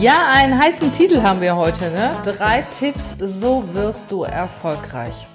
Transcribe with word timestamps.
Ja, 0.00 0.28
einen 0.32 0.56
heißen 0.56 0.94
Titel 0.94 1.22
haben 1.22 1.40
wir 1.40 1.56
heute, 1.56 1.90
ne? 1.90 2.16
Drei 2.22 2.62
Tipps, 2.62 3.16
so 3.18 3.64
wirst 3.74 4.12
du 4.12 4.22
erfolgreich. 4.22 5.26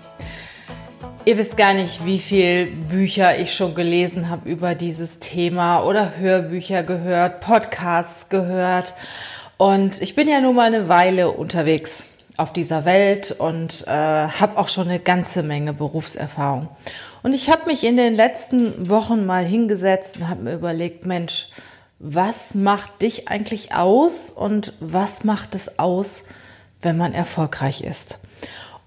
Ihr 1.25 1.37
wisst 1.37 1.57
gar 1.57 1.73
nicht, 1.73 2.05
wie 2.05 2.17
viele 2.17 2.67
Bücher 2.67 3.37
ich 3.37 3.53
schon 3.53 3.75
gelesen 3.75 4.29
habe 4.29 4.47
über 4.49 4.73
dieses 4.73 5.19
Thema 5.19 5.83
oder 5.83 6.17
Hörbücher 6.17 6.83
gehört, 6.83 7.41
Podcasts 7.41 8.29
gehört. 8.29 8.93
Und 9.57 10.01
ich 10.01 10.15
bin 10.15 10.29
ja 10.29 10.39
nun 10.39 10.55
mal 10.55 10.73
eine 10.73 10.87
Weile 10.87 11.31
unterwegs 11.31 12.05
auf 12.37 12.53
dieser 12.53 12.85
Welt 12.85 13.35
und 13.37 13.83
äh, 13.85 13.91
habe 13.91 14.57
auch 14.57 14.69
schon 14.69 14.87
eine 14.87 14.99
ganze 14.99 15.43
Menge 15.43 15.73
Berufserfahrung. 15.73 16.69
Und 17.21 17.33
ich 17.33 17.49
habe 17.49 17.65
mich 17.65 17.83
in 17.83 17.97
den 17.97 18.15
letzten 18.15 18.89
Wochen 18.89 19.25
mal 19.25 19.43
hingesetzt 19.43 20.17
und 20.17 20.29
habe 20.29 20.43
mir 20.43 20.53
überlegt, 20.53 21.05
Mensch, 21.05 21.49
was 21.99 22.55
macht 22.55 23.01
dich 23.01 23.27
eigentlich 23.29 23.73
aus 23.73 24.29
und 24.29 24.73
was 24.79 25.23
macht 25.23 25.55
es 25.55 25.79
aus, 25.79 26.25
wenn 26.81 26.97
man 26.97 27.13
erfolgreich 27.13 27.81
ist? 27.81 28.17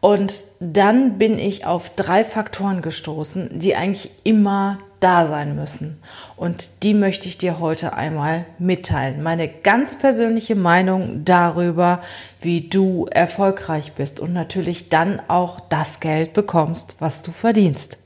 Und 0.00 0.42
dann 0.60 1.18
bin 1.18 1.38
ich 1.38 1.66
auf 1.66 1.90
drei 1.96 2.24
Faktoren 2.24 2.82
gestoßen, 2.82 3.58
die 3.58 3.74
eigentlich 3.74 4.10
immer 4.24 4.78
da 5.00 5.26
sein 5.26 5.54
müssen. 5.56 6.00
Und 6.36 6.68
die 6.82 6.94
möchte 6.94 7.28
ich 7.28 7.38
dir 7.38 7.58
heute 7.58 7.94
einmal 7.94 8.44
mitteilen. 8.58 9.22
Meine 9.22 9.48
ganz 9.48 9.98
persönliche 9.98 10.54
Meinung 10.54 11.24
darüber, 11.24 12.02
wie 12.40 12.68
du 12.68 13.06
erfolgreich 13.10 13.92
bist 13.92 14.20
und 14.20 14.32
natürlich 14.32 14.88
dann 14.88 15.20
auch 15.28 15.60
das 15.60 16.00
Geld 16.00 16.32
bekommst, 16.32 16.96
was 16.98 17.22
du 17.22 17.32
verdienst. 17.32 17.98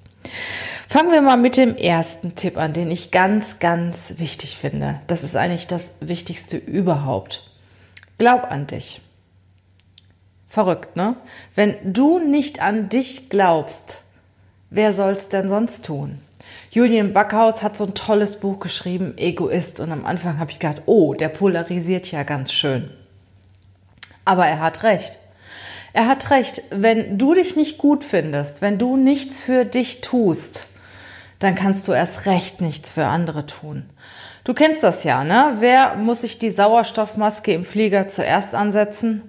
Fangen 0.91 1.13
wir 1.13 1.23
mal 1.23 1.37
mit 1.37 1.57
dem 1.57 1.77
ersten 1.77 2.35
Tipp 2.35 2.57
an, 2.57 2.73
den 2.73 2.91
ich 2.91 3.13
ganz, 3.13 3.61
ganz 3.61 4.15
wichtig 4.19 4.57
finde. 4.57 5.01
Das 5.07 5.23
ist 5.23 5.37
eigentlich 5.37 5.69
das 5.69 5.93
Wichtigste 6.01 6.57
überhaupt. 6.57 7.49
Glaub 8.19 8.51
an 8.51 8.67
dich. 8.67 9.01
Verrückt, 10.49 10.97
ne? 10.97 11.15
Wenn 11.55 11.77
du 11.93 12.19
nicht 12.19 12.61
an 12.61 12.89
dich 12.89 13.31
glaubst, 13.31 13.99
wer 14.71 14.93
soll's 14.93 15.29
denn 15.29 15.49
sonst 15.49 15.85
tun? 15.85 16.19
Julian 16.73 17.13
Backhaus 17.13 17.63
hat 17.63 17.77
so 17.77 17.85
ein 17.85 17.95
tolles 17.95 18.41
Buch 18.41 18.59
geschrieben, 18.59 19.15
Egoist. 19.17 19.79
Und 19.79 19.93
am 19.93 20.05
Anfang 20.05 20.41
habe 20.41 20.51
ich 20.51 20.59
gedacht, 20.59 20.83
oh, 20.87 21.15
der 21.15 21.29
polarisiert 21.29 22.11
ja 22.11 22.25
ganz 22.25 22.53
schön. 22.53 22.91
Aber 24.25 24.45
er 24.45 24.59
hat 24.59 24.83
recht. 24.83 25.21
Er 25.93 26.09
hat 26.09 26.31
recht, 26.31 26.65
wenn 26.71 27.17
du 27.17 27.35
dich 27.35 27.55
nicht 27.55 27.79
gut 27.79 28.03
findest, 28.03 28.61
wenn 28.61 28.77
du 28.77 28.97
nichts 28.97 29.41
für 29.41 29.65
dich 29.65 30.01
tust, 30.01 30.67
dann 31.41 31.57
kannst 31.57 31.89
du 31.89 31.93
erst 31.93 32.27
recht 32.27 32.61
nichts 32.61 32.93
für 32.93 33.07
andere 33.07 33.47
tun. 33.47 33.85
Du 34.45 34.55
kennst 34.55 34.83
das 34.83 35.05
ja, 35.05 35.25
ne? 35.25 35.57
Wer 35.59 35.97
muss 35.97 36.21
sich 36.21 36.39
die 36.39 36.51
Sauerstoffmaske 36.51 37.53
im 37.53 37.65
Flieger 37.65 38.09
zuerst 38.09 38.55
ansetzen? 38.55 39.23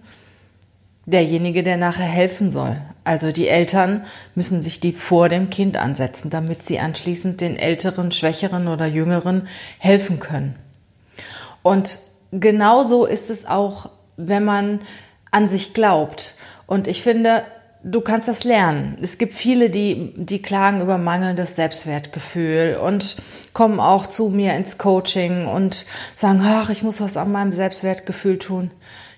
Derjenige, 1.06 1.64
der 1.64 1.78
nachher 1.78 2.06
helfen 2.06 2.52
soll. 2.52 2.78
Also 3.04 3.32
die 3.32 3.48
Eltern 3.48 4.06
müssen 4.36 4.62
sich 4.62 4.80
die 4.80 4.94
vor 4.94 5.28
dem 5.28 5.50
Kind 5.50 5.76
ansetzen, 5.76 6.30
damit 6.30 6.64
sie 6.64 6.80
anschließend 6.80 7.42
den 7.42 7.58
älteren, 7.58 8.12
schwächeren 8.12 8.68
oder 8.68 8.86
jüngeren 8.86 9.48
helfen 9.80 10.20
können. 10.20 10.56
Und 11.64 12.00
genauso 12.32 13.06
ist 13.06 13.30
es 13.30 13.48
auch, 13.48 13.90
wenn 14.18 14.46
man 14.46 14.82
an 15.32 15.48
sich 15.48 15.74
glaubt. 15.74 16.36
Und 16.68 16.88
ich 16.88 17.02
finde, 17.02 17.44
du 17.84 18.02
kannst 18.02 18.28
das 18.28 18.44
lernen. 18.44 18.98
Es 19.02 19.18
gibt 19.18 19.34
viele, 19.34 19.70
die, 19.70 20.14
die 20.16 20.42
klagen 20.42 20.82
über 20.82 20.98
mangelndes 20.98 21.56
Selbstwertgefühl 21.56 22.80
und 22.82 23.18
kommen 23.54 23.80
auch 23.80 24.08
zu 24.08 24.30
mir 24.30 24.56
ins 24.56 24.78
Coaching 24.78 25.48
und 25.48 25.86
sagen, 26.16 26.42
ach, 26.44 26.70
ich 26.70 26.84
muss 26.84 27.02
was 27.02 27.18
an 27.18 27.32
meinem 27.32 27.54
Selbstwertgefühl 27.54 28.40
tun. 28.40 28.72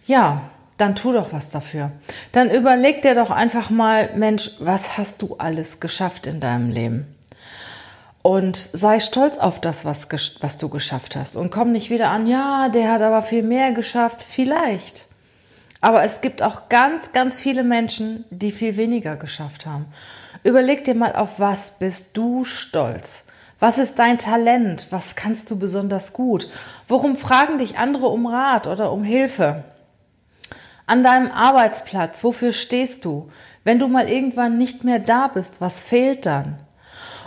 Ja, 0.06 0.50
dann 0.78 0.96
tu 0.96 1.14
doch 1.14 1.32
was 1.32 1.50
dafür. 1.52 1.92
Dann 2.32 2.50
überleg 2.50 3.02
dir 3.02 3.16
doch 3.16 3.32
einfach 3.32 3.70
mal, 3.70 4.10
Mensch, 4.16 4.52
was 4.60 4.98
hast 4.98 5.22
du 5.22 5.36
alles 5.38 5.80
geschafft 5.80 6.26
in 6.26 6.40
deinem 6.40 6.70
Leben? 6.70 7.08
Und 8.22 8.56
sei 8.56 9.02
stolz 9.02 9.38
auf 9.38 9.60
das, 9.60 9.84
was, 9.84 10.08
was 10.40 10.58
du 10.58 10.70
geschafft 10.70 11.16
hast. 11.18 11.36
Und 11.36 11.52
komm 11.52 11.74
nicht 11.74 11.90
wieder 11.90 12.10
an, 12.10 12.26
ja, 12.26 12.70
der 12.70 12.92
hat 12.92 13.02
aber 13.02 13.22
viel 13.22 13.44
mehr 13.44 13.74
geschafft. 13.74 14.22
Vielleicht. 14.22 15.08
Aber 15.84 16.04
es 16.04 16.22
gibt 16.22 16.42
auch 16.42 16.70
ganz, 16.70 17.12
ganz 17.12 17.36
viele 17.36 17.66
Menschen, 17.66 18.24
die 18.30 18.54
viel 18.54 18.78
weniger 18.78 19.18
geschafft 19.18 19.66
haben. 19.66 19.88
Überleg 20.42 20.86
dir 20.86 20.96
mal, 20.96 21.14
auf 21.14 21.42
was 21.42 21.78
bist 21.78 22.16
du 22.16 22.46
stolz? 22.46 23.26
Was 23.60 23.78
ist 23.78 24.00
dein 24.00 24.18
Talent? 24.18 24.88
Was 24.92 25.18
kannst 25.18 25.52
du 25.52 25.60
besonders 25.60 26.14
gut? 26.14 26.50
Worum 26.88 27.18
fragen 27.18 27.58
dich 27.58 27.78
andere 27.78 28.08
um 28.08 28.28
Rat 28.28 28.66
oder 28.66 28.94
um 28.94 29.04
Hilfe? 29.04 29.66
An 30.86 31.04
deinem 31.04 31.30
Arbeitsplatz, 31.30 32.24
wofür 32.24 32.54
stehst 32.54 33.04
du? 33.04 33.30
Wenn 33.66 33.80
du 33.80 33.90
mal 33.90 34.08
irgendwann 34.08 34.58
nicht 34.58 34.86
mehr 34.86 35.00
da 35.00 35.28
bist, 35.28 35.60
was 35.60 35.82
fehlt 35.82 36.26
dann? 36.26 36.60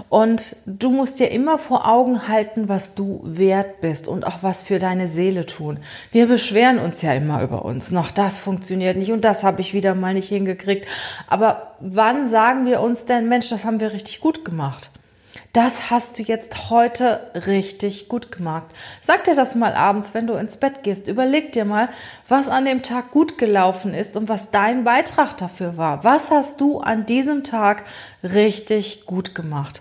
Und 0.08 0.56
du 0.66 0.90
musst 0.90 1.18
dir 1.20 1.30
immer 1.30 1.58
vor 1.58 1.86
Augen 1.86 2.28
halten, 2.28 2.68
was 2.68 2.94
du 2.94 3.20
wert 3.24 3.80
bist 3.80 4.08
und 4.08 4.26
auch 4.26 4.42
was 4.42 4.62
für 4.62 4.78
deine 4.78 5.08
Seele 5.08 5.46
tun. 5.46 5.78
Wir 6.12 6.26
beschweren 6.26 6.78
uns 6.78 7.02
ja 7.02 7.12
immer 7.12 7.42
über 7.42 7.64
uns. 7.64 7.90
Noch 7.90 8.10
das 8.10 8.38
funktioniert 8.38 8.96
nicht 8.96 9.12
und 9.12 9.22
das 9.22 9.44
habe 9.44 9.60
ich 9.60 9.74
wieder 9.74 9.94
mal 9.94 10.14
nicht 10.14 10.28
hingekriegt. 10.28 10.86
Aber 11.28 11.74
wann 11.80 12.28
sagen 12.28 12.66
wir 12.66 12.80
uns 12.80 13.06
denn, 13.06 13.28
Mensch, 13.28 13.48
das 13.50 13.64
haben 13.64 13.80
wir 13.80 13.92
richtig 13.92 14.20
gut 14.20 14.44
gemacht? 14.44 14.90
Das 15.56 15.90
hast 15.90 16.18
du 16.18 16.22
jetzt 16.22 16.68
heute 16.68 17.30
richtig 17.46 18.10
gut 18.10 18.30
gemacht. 18.30 18.66
Sag 19.00 19.24
dir 19.24 19.34
das 19.34 19.54
mal 19.54 19.72
abends, 19.72 20.12
wenn 20.12 20.26
du 20.26 20.34
ins 20.34 20.58
Bett 20.58 20.82
gehst. 20.82 21.08
Überleg 21.08 21.52
dir 21.52 21.64
mal, 21.64 21.88
was 22.28 22.50
an 22.50 22.66
dem 22.66 22.82
Tag 22.82 23.10
gut 23.10 23.38
gelaufen 23.38 23.94
ist 23.94 24.18
und 24.18 24.28
was 24.28 24.50
dein 24.50 24.84
Beitrag 24.84 25.38
dafür 25.38 25.78
war. 25.78 26.04
Was 26.04 26.30
hast 26.30 26.60
du 26.60 26.80
an 26.80 27.06
diesem 27.06 27.42
Tag 27.42 27.84
richtig 28.22 29.06
gut 29.06 29.34
gemacht? 29.34 29.80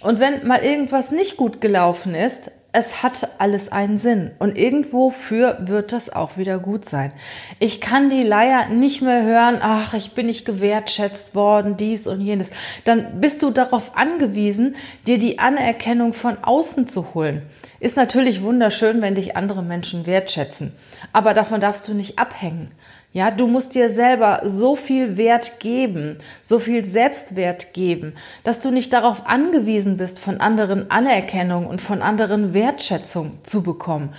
Und 0.00 0.20
wenn 0.20 0.46
mal 0.46 0.64
irgendwas 0.64 1.10
nicht 1.10 1.36
gut 1.36 1.60
gelaufen 1.60 2.14
ist, 2.14 2.50
es 2.72 3.02
hat 3.02 3.26
alles 3.38 3.72
einen 3.72 3.96
Sinn 3.96 4.30
und 4.38 4.58
irgendwofür 4.58 5.56
wird 5.60 5.90
das 5.90 6.10
auch 6.10 6.36
wieder 6.36 6.58
gut 6.58 6.84
sein. 6.84 7.12
Ich 7.58 7.80
kann 7.80 8.10
die 8.10 8.22
Leier 8.22 8.68
nicht 8.68 9.00
mehr 9.00 9.24
hören, 9.24 9.58
ach, 9.60 9.94
ich 9.94 10.12
bin 10.12 10.26
nicht 10.26 10.44
gewertschätzt 10.44 11.34
worden, 11.34 11.76
dies 11.78 12.06
und 12.06 12.20
jenes. 12.20 12.50
Dann 12.84 13.20
bist 13.20 13.42
du 13.42 13.50
darauf 13.50 13.96
angewiesen, 13.96 14.76
dir 15.06 15.18
die 15.18 15.38
Anerkennung 15.38 16.12
von 16.12 16.36
außen 16.42 16.86
zu 16.86 17.14
holen. 17.14 17.42
Ist 17.80 17.96
natürlich 17.96 18.42
wunderschön, 18.42 19.00
wenn 19.00 19.14
dich 19.14 19.36
andere 19.36 19.62
Menschen 19.62 20.06
wertschätzen, 20.06 20.72
aber 21.12 21.32
davon 21.32 21.60
darfst 21.60 21.88
du 21.88 21.94
nicht 21.94 22.18
abhängen. 22.18 22.70
Ja, 23.12 23.30
du 23.30 23.46
musst 23.46 23.74
dir 23.74 23.88
selber 23.88 24.42
so 24.44 24.76
viel 24.76 25.16
Wert 25.16 25.60
geben, 25.60 26.18
so 26.42 26.58
viel 26.58 26.84
Selbstwert 26.84 27.72
geben, 27.72 28.14
dass 28.44 28.60
du 28.60 28.70
nicht 28.70 28.92
darauf 28.92 29.26
angewiesen 29.26 29.96
bist, 29.96 30.18
von 30.18 30.40
anderen 30.40 30.90
Anerkennung 30.90 31.66
und 31.66 31.80
von 31.80 32.02
anderen 32.02 32.52
Wertschätzung 32.52 33.38
zu 33.44 33.62
bekommen. 33.62 34.14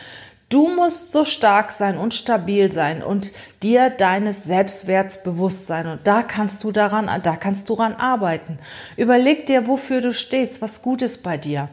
Du 0.49 0.67
musst 0.67 1.11
so 1.11 1.25
stark 1.25 1.71
sein 1.71 1.99
und 1.99 2.15
stabil 2.15 2.71
sein 2.71 3.03
und 3.03 3.31
dir 3.61 3.91
deines 3.91 4.45
Selbstwerts 4.45 5.21
bewusst 5.21 5.67
sein. 5.67 5.85
Und 5.85 6.07
da 6.07 6.23
kannst 6.23 6.63
du 6.63 6.71
daran, 6.71 7.07
da 7.21 7.35
kannst 7.35 7.69
du 7.69 7.75
daran 7.75 7.93
arbeiten. 7.93 8.57
Überleg 8.97 9.45
dir, 9.45 9.67
wofür 9.67 10.01
du 10.01 10.11
stehst, 10.11 10.63
was 10.63 10.81
gut 10.81 11.03
ist 11.03 11.21
bei 11.21 11.37
dir. 11.37 11.69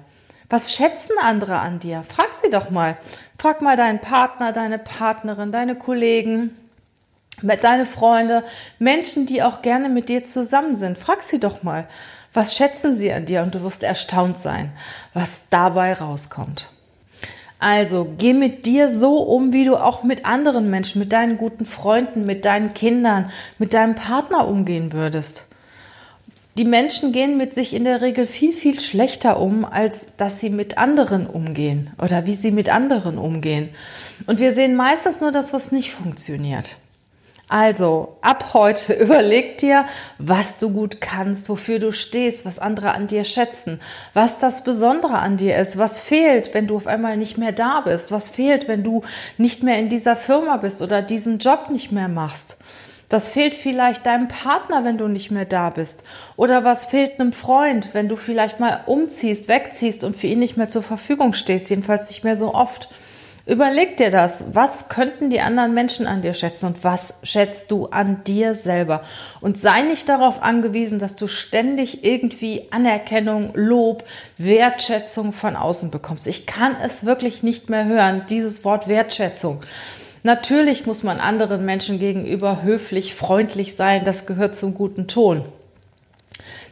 Was 0.51 0.75
schätzen 0.75 1.15
andere 1.23 1.59
an 1.59 1.81
dir? 1.81 2.05
Frag 2.07 2.35
sie 2.35 2.51
doch 2.51 2.69
mal. 2.69 2.99
Frag 3.39 3.63
mal 3.63 3.79
deinen 3.79 4.01
Partner, 4.01 4.53
deine 4.53 4.79
Partnerin, 4.79 5.53
deine 5.53 5.75
Kollegen, 5.75 6.51
deine 7.43 7.87
Freunde, 7.87 8.45
Menschen, 8.79 9.27
die 9.27 9.43
auch 9.43 9.63
gerne 9.63 9.89
mit 9.89 10.09
dir 10.09 10.25
zusammen 10.25 10.75
sind. 10.75 10.99
Frag 10.99 11.23
sie 11.23 11.41
doch 11.41 11.63
mal, 11.63 11.87
was 12.33 12.57
schätzen 12.57 12.95
sie 12.95 13.13
an 13.13 13.27
dir 13.27 13.43
und 13.43 13.55
du 13.55 13.63
wirst 13.63 13.83
erstaunt 13.83 14.39
sein, 14.39 14.73
was 15.15 15.49
dabei 15.51 15.95
rauskommt. 15.95 16.69
Also 17.59 18.15
geh 18.19 18.35
mit 18.35 18.67
dir 18.67 18.91
so 18.91 19.19
um, 19.23 19.53
wie 19.53 19.65
du 19.65 19.77
auch 19.77 20.03
mit 20.03 20.27
anderen 20.27 20.69
Menschen, 20.69 20.99
mit 20.99 21.13
deinen 21.13 21.39
guten 21.39 21.65
Freunden, 21.65 22.27
mit 22.27 22.45
deinen 22.45 22.75
Kindern, 22.75 23.31
mit 23.59 23.73
deinem 23.73 23.95
Partner 23.95 24.47
umgehen 24.47 24.93
würdest. 24.93 25.47
die 26.59 26.65
Menschen 26.65 27.13
gehen 27.13 27.37
mit 27.37 27.53
sich 27.53 27.75
in 27.75 27.85
der 27.85 28.01
Regel 28.01 28.27
viel, 28.27 28.53
viel 28.53 28.81
schlechter 28.81 29.41
um, 29.41 29.65
als 29.65 30.17
dass 30.17 30.41
sie 30.41 30.49
mit 30.49 30.79
anderen 30.79 31.27
umgehen 31.27 31.91
oder 32.03 32.25
wie 32.25 32.35
sie 32.35 32.51
mit 32.51 32.71
anderen 32.71 33.19
umgehen. 33.19 33.69
Und 34.27 34.39
wir 34.39 34.53
sehen 34.53 34.75
meistens 34.75 35.21
nur 35.21 35.33
das, 35.33 35.53
was 35.53 35.71
nicht 35.71 35.93
funktioniert. 35.93 36.77
Also, 37.49 38.17
ab 38.23 38.55
heute 38.55 38.93
überleg 39.01 39.59
dir, 39.59 39.85
was 40.19 40.59
du 40.59 40.71
gut 40.71 41.01
kannst, 41.01 41.49
wofür 41.49 41.79
du 41.79 41.93
stehst, 41.93 42.45
was 42.45 42.59
andere 42.59 42.91
an 42.93 43.07
dir 43.07 43.25
schätzen, 43.25 43.81
was 44.15 44.41
das 44.41 44.65
Besondere 44.65 45.19
an 45.19 45.37
dir 45.37 45.57
ist, 45.57 45.79
was 45.79 46.01
fehlt, 46.01 46.55
wenn 46.55 46.67
du 46.67 46.77
auf 46.77 46.89
einmal 46.89 47.17
nicht 47.17 47.39
mehr 47.39 47.53
da 47.53 47.83
bist, 47.83 48.11
was 48.11 48.31
fehlt, 48.31 48.67
wenn 48.67 48.83
du 48.83 49.03
nicht 49.39 49.63
mehr 49.63 49.79
in 49.79 49.89
dieser 49.89 50.17
Firma 50.17 50.57
bist 50.57 50.83
oder 50.83 51.03
diesen 51.03 51.39
Job 51.39 51.71
nicht 51.71 51.93
mehr 51.93 52.09
machst. 52.09 52.59
Was 53.09 53.29
fehlt 53.29 53.55
vielleicht 53.55 54.05
deinem 54.05 54.27
Partner, 54.27 54.85
wenn 54.85 54.99
du 54.99 55.07
nicht 55.07 55.31
mehr 55.31 55.45
da 55.45 55.71
bist? 55.71 56.03
Oder 56.35 56.65
was 56.65 56.87
fehlt 56.87 57.21
einem 57.21 57.33
Freund, 57.33 57.91
wenn 57.93 58.09
du 58.09 58.17
vielleicht 58.17 58.59
mal 58.59 58.81
umziehst, 58.87 59.47
wegziehst 59.47 60.03
und 60.03 60.17
für 60.17 60.27
ihn 60.27 60.41
nicht 60.41 60.57
mehr 60.57 60.69
zur 60.69 60.83
Verfügung 60.83 61.33
stehst, 61.33 61.71
jedenfalls 61.71 62.09
nicht 62.09 62.25
mehr 62.25 62.37
so 62.37 62.53
oft? 62.53 62.89
Überleg 63.47 63.97
dir 63.97 64.11
das. 64.11 64.57
Was 64.57 64.89
könnten 64.89 65.31
die 65.31 65.41
anderen 65.41 65.73
Menschen 65.73 66.09
an 66.09 66.21
dir 66.21 66.35
schätzen 66.35 66.67
und 66.67 66.83
was 66.83 67.21
schätzt 67.23 67.71
du 67.71 67.87
an 67.87 68.25
dir 68.25 68.57
selber? 68.57 69.05
Und 69.41 69.57
sei 69.57 69.83
nicht 69.83 70.09
darauf 70.09 70.43
angewiesen, 70.43 70.99
dass 70.99 71.15
du 71.15 71.29
ständig 71.29 72.05
irgendwie 72.05 72.67
Anerkennung, 72.73 73.53
Lob, 73.55 74.03
Wertschätzung 74.37 75.33
von 75.33 75.55
außen 75.55 75.93
bekommst. 75.93 76.27
Ich 76.27 76.45
kann 76.47 76.75
es 76.83 77.07
wirklich 77.07 77.45
nicht 77.45 77.71
mehr 77.71 77.85
hören, 77.85 78.25
dieses 78.29 78.65
Wort 78.65 78.89
Wertschätzung. 78.89 79.63
Natürlich 80.25 80.87
muss 80.87 81.05
man 81.05 81.21
anderen 81.21 81.65
Menschen 81.65 82.01
gegenüber 82.01 82.65
höflich, 82.65 83.15
freundlich 83.15 83.77
sein, 83.77 84.05
das 84.05 84.27
gehört 84.27 84.57
zum 84.57 84.75
guten 84.75 85.07
Ton. 85.07 85.45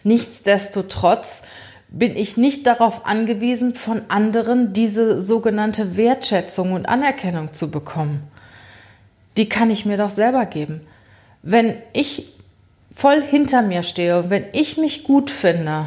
Nichtsdestotrotz 0.02 1.42
bin 1.96 2.16
ich 2.16 2.36
nicht 2.36 2.66
darauf 2.66 3.06
angewiesen, 3.06 3.72
von 3.72 4.02
anderen 4.08 4.72
diese 4.72 5.22
sogenannte 5.22 5.96
Wertschätzung 5.96 6.72
und 6.72 6.86
Anerkennung 6.86 7.52
zu 7.52 7.70
bekommen. 7.70 8.24
Die 9.36 9.48
kann 9.48 9.70
ich 9.70 9.86
mir 9.86 9.96
doch 9.96 10.10
selber 10.10 10.44
geben. 10.46 10.80
Wenn 11.42 11.76
ich 11.92 12.32
voll 12.92 13.22
hinter 13.22 13.62
mir 13.62 13.84
stehe 13.84 14.18
und 14.18 14.30
wenn 14.30 14.44
ich 14.52 14.76
mich 14.76 15.04
gut 15.04 15.30
finde, 15.30 15.86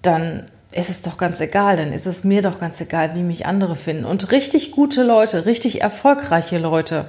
dann 0.00 0.46
ist 0.70 0.90
es 0.90 1.02
doch 1.02 1.18
ganz 1.18 1.40
egal, 1.40 1.76
dann 1.76 1.92
ist 1.92 2.06
es 2.06 2.22
mir 2.22 2.42
doch 2.42 2.60
ganz 2.60 2.80
egal, 2.80 3.16
wie 3.16 3.22
mich 3.22 3.46
andere 3.46 3.74
finden. 3.74 4.04
Und 4.04 4.30
richtig 4.30 4.70
gute 4.70 5.02
Leute, 5.02 5.44
richtig 5.44 5.80
erfolgreiche 5.80 6.58
Leute, 6.58 7.06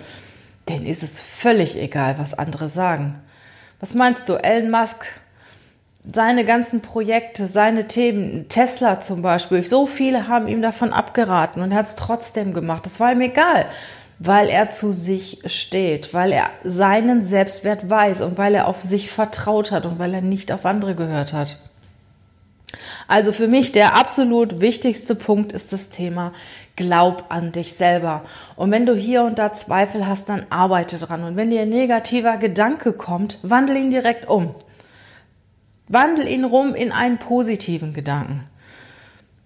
denen 0.69 0.87
ist 0.87 1.03
es 1.03 1.19
völlig 1.19 1.77
egal, 1.77 2.15
was 2.17 2.33
andere 2.33 2.69
sagen. 2.69 3.15
Was 3.79 3.93
meinst 3.93 4.27
du, 4.27 4.33
Elon 4.33 4.71
Musk, 4.71 5.05
seine 6.13 6.45
ganzen 6.45 6.81
Projekte, 6.81 7.47
seine 7.47 7.87
Themen, 7.87 8.47
Tesla 8.47 9.01
zum 9.01 9.21
Beispiel, 9.21 9.63
so 9.63 9.87
viele 9.87 10.27
haben 10.27 10.47
ihm 10.47 10.61
davon 10.61 10.93
abgeraten 10.93 11.61
und 11.61 11.71
er 11.71 11.79
hat 11.79 11.87
es 11.87 11.95
trotzdem 11.95 12.53
gemacht. 12.53 12.85
Das 12.85 12.99
war 12.99 13.11
ihm 13.11 13.21
egal, 13.21 13.65
weil 14.19 14.49
er 14.49 14.71
zu 14.71 14.93
sich 14.93 15.41
steht, 15.45 16.13
weil 16.13 16.31
er 16.31 16.49
seinen 16.63 17.21
Selbstwert 17.21 17.89
weiß 17.89 18.21
und 18.21 18.37
weil 18.37 18.55
er 18.55 18.67
auf 18.67 18.79
sich 18.79 19.11
vertraut 19.11 19.71
hat 19.71 19.85
und 19.85 19.99
weil 19.99 20.13
er 20.13 20.21
nicht 20.21 20.51
auf 20.51 20.65
andere 20.65 20.95
gehört 20.95 21.33
hat. 21.33 21.57
Also 23.07 23.31
für 23.31 23.47
mich 23.47 23.71
der 23.71 23.95
absolut 23.95 24.59
wichtigste 24.59 25.15
Punkt 25.15 25.53
ist 25.53 25.71
das 25.71 25.89
Thema 25.89 26.33
Glaub 26.75 27.25
an 27.29 27.51
dich 27.51 27.73
selber. 27.73 28.23
Und 28.55 28.71
wenn 28.71 28.85
du 28.85 28.93
hier 28.93 29.23
und 29.23 29.39
da 29.39 29.53
Zweifel 29.53 30.05
hast, 30.05 30.29
dann 30.29 30.45
arbeite 30.49 30.99
dran. 30.99 31.23
Und 31.23 31.35
wenn 31.35 31.49
dir 31.49 31.61
ein 31.61 31.69
negativer 31.69 32.37
Gedanke 32.37 32.93
kommt, 32.93 33.39
wandle 33.41 33.79
ihn 33.79 33.89
direkt 33.89 34.27
um. 34.27 34.53
Wandel 35.87 36.27
ihn 36.27 36.43
rum 36.43 36.75
in 36.75 36.91
einen 36.91 37.17
positiven 37.17 37.93
Gedanken. 37.93 38.43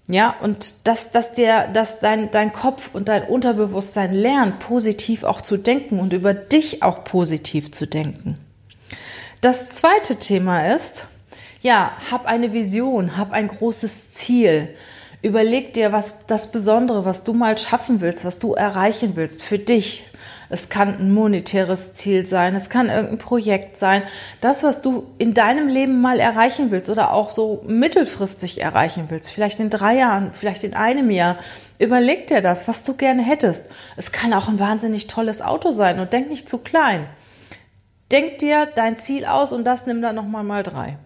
Ja, 0.07 0.35
und 0.41 0.87
dass, 0.87 1.11
dass, 1.11 1.33
der, 1.33 1.67
dass 1.67 1.99
dein, 1.99 2.31
dein 2.31 2.51
Kopf 2.51 2.89
und 2.93 3.07
dein 3.07 3.23
Unterbewusstsein 3.23 4.13
lernt, 4.13 4.59
positiv 4.59 5.23
auch 5.23 5.41
zu 5.41 5.57
denken 5.57 5.99
und 5.99 6.11
über 6.11 6.33
dich 6.33 6.83
auch 6.83 7.03
positiv 7.03 7.71
zu 7.71 7.85
denken. 7.85 8.37
Das 9.39 9.69
zweite 9.69 10.17
Thema 10.17 10.75
ist, 10.75 11.05
ja, 11.61 11.93
hab 12.09 12.25
eine 12.25 12.53
Vision, 12.53 13.17
hab 13.17 13.31
ein 13.31 13.47
großes 13.47 14.11
Ziel. 14.11 14.69
Überleg 15.21 15.73
dir, 15.75 15.91
was 15.91 16.25
das 16.25 16.51
Besondere, 16.51 17.05
was 17.05 17.23
du 17.23 17.33
mal 17.33 17.57
schaffen 17.57 18.01
willst, 18.01 18.25
was 18.25 18.39
du 18.39 18.53
erreichen 18.53 19.15
willst 19.15 19.43
für 19.43 19.59
dich. 19.59 20.03
Es 20.53 20.67
kann 20.67 20.97
ein 20.99 21.13
monetäres 21.13 21.95
Ziel 21.95 22.25
sein, 22.25 22.55
es 22.55 22.69
kann 22.69 22.89
irgendein 22.89 23.17
Projekt 23.17 23.77
sein. 23.77 24.03
Das, 24.41 24.63
was 24.63 24.81
du 24.81 25.07
in 25.17 25.33
deinem 25.33 25.69
Leben 25.69 26.01
mal 26.01 26.19
erreichen 26.19 26.71
willst 26.71 26.89
oder 26.89 27.13
auch 27.13 27.31
so 27.31 27.63
mittelfristig 27.65 28.61
erreichen 28.61 29.05
willst, 29.07 29.31
vielleicht 29.31 29.61
in 29.61 29.69
drei 29.69 29.95
Jahren, 29.95 30.31
vielleicht 30.33 30.65
in 30.65 30.73
einem 30.73 31.09
Jahr. 31.09 31.37
Überleg 31.79 32.27
dir 32.27 32.41
das, 32.41 32.67
was 32.67 32.83
du 32.83 32.95
gerne 32.95 33.21
hättest. 33.21 33.71
Es 33.95 34.11
kann 34.11 34.33
auch 34.33 34.49
ein 34.49 34.59
wahnsinnig 34.59 35.07
tolles 35.07 35.41
Auto 35.41 35.71
sein 35.71 36.01
und 36.01 36.11
denk 36.11 36.29
nicht 36.29 36.49
zu 36.49 36.57
klein. 36.57 37.07
Denk 38.11 38.39
dir 38.39 38.67
dein 38.75 38.97
Ziel 38.97 39.25
aus 39.25 39.53
und 39.53 39.63
das 39.63 39.87
nimm 39.87 40.01
dann 40.01 40.15
nochmal 40.15 40.43
mal 40.43 40.63
drei. 40.63 40.97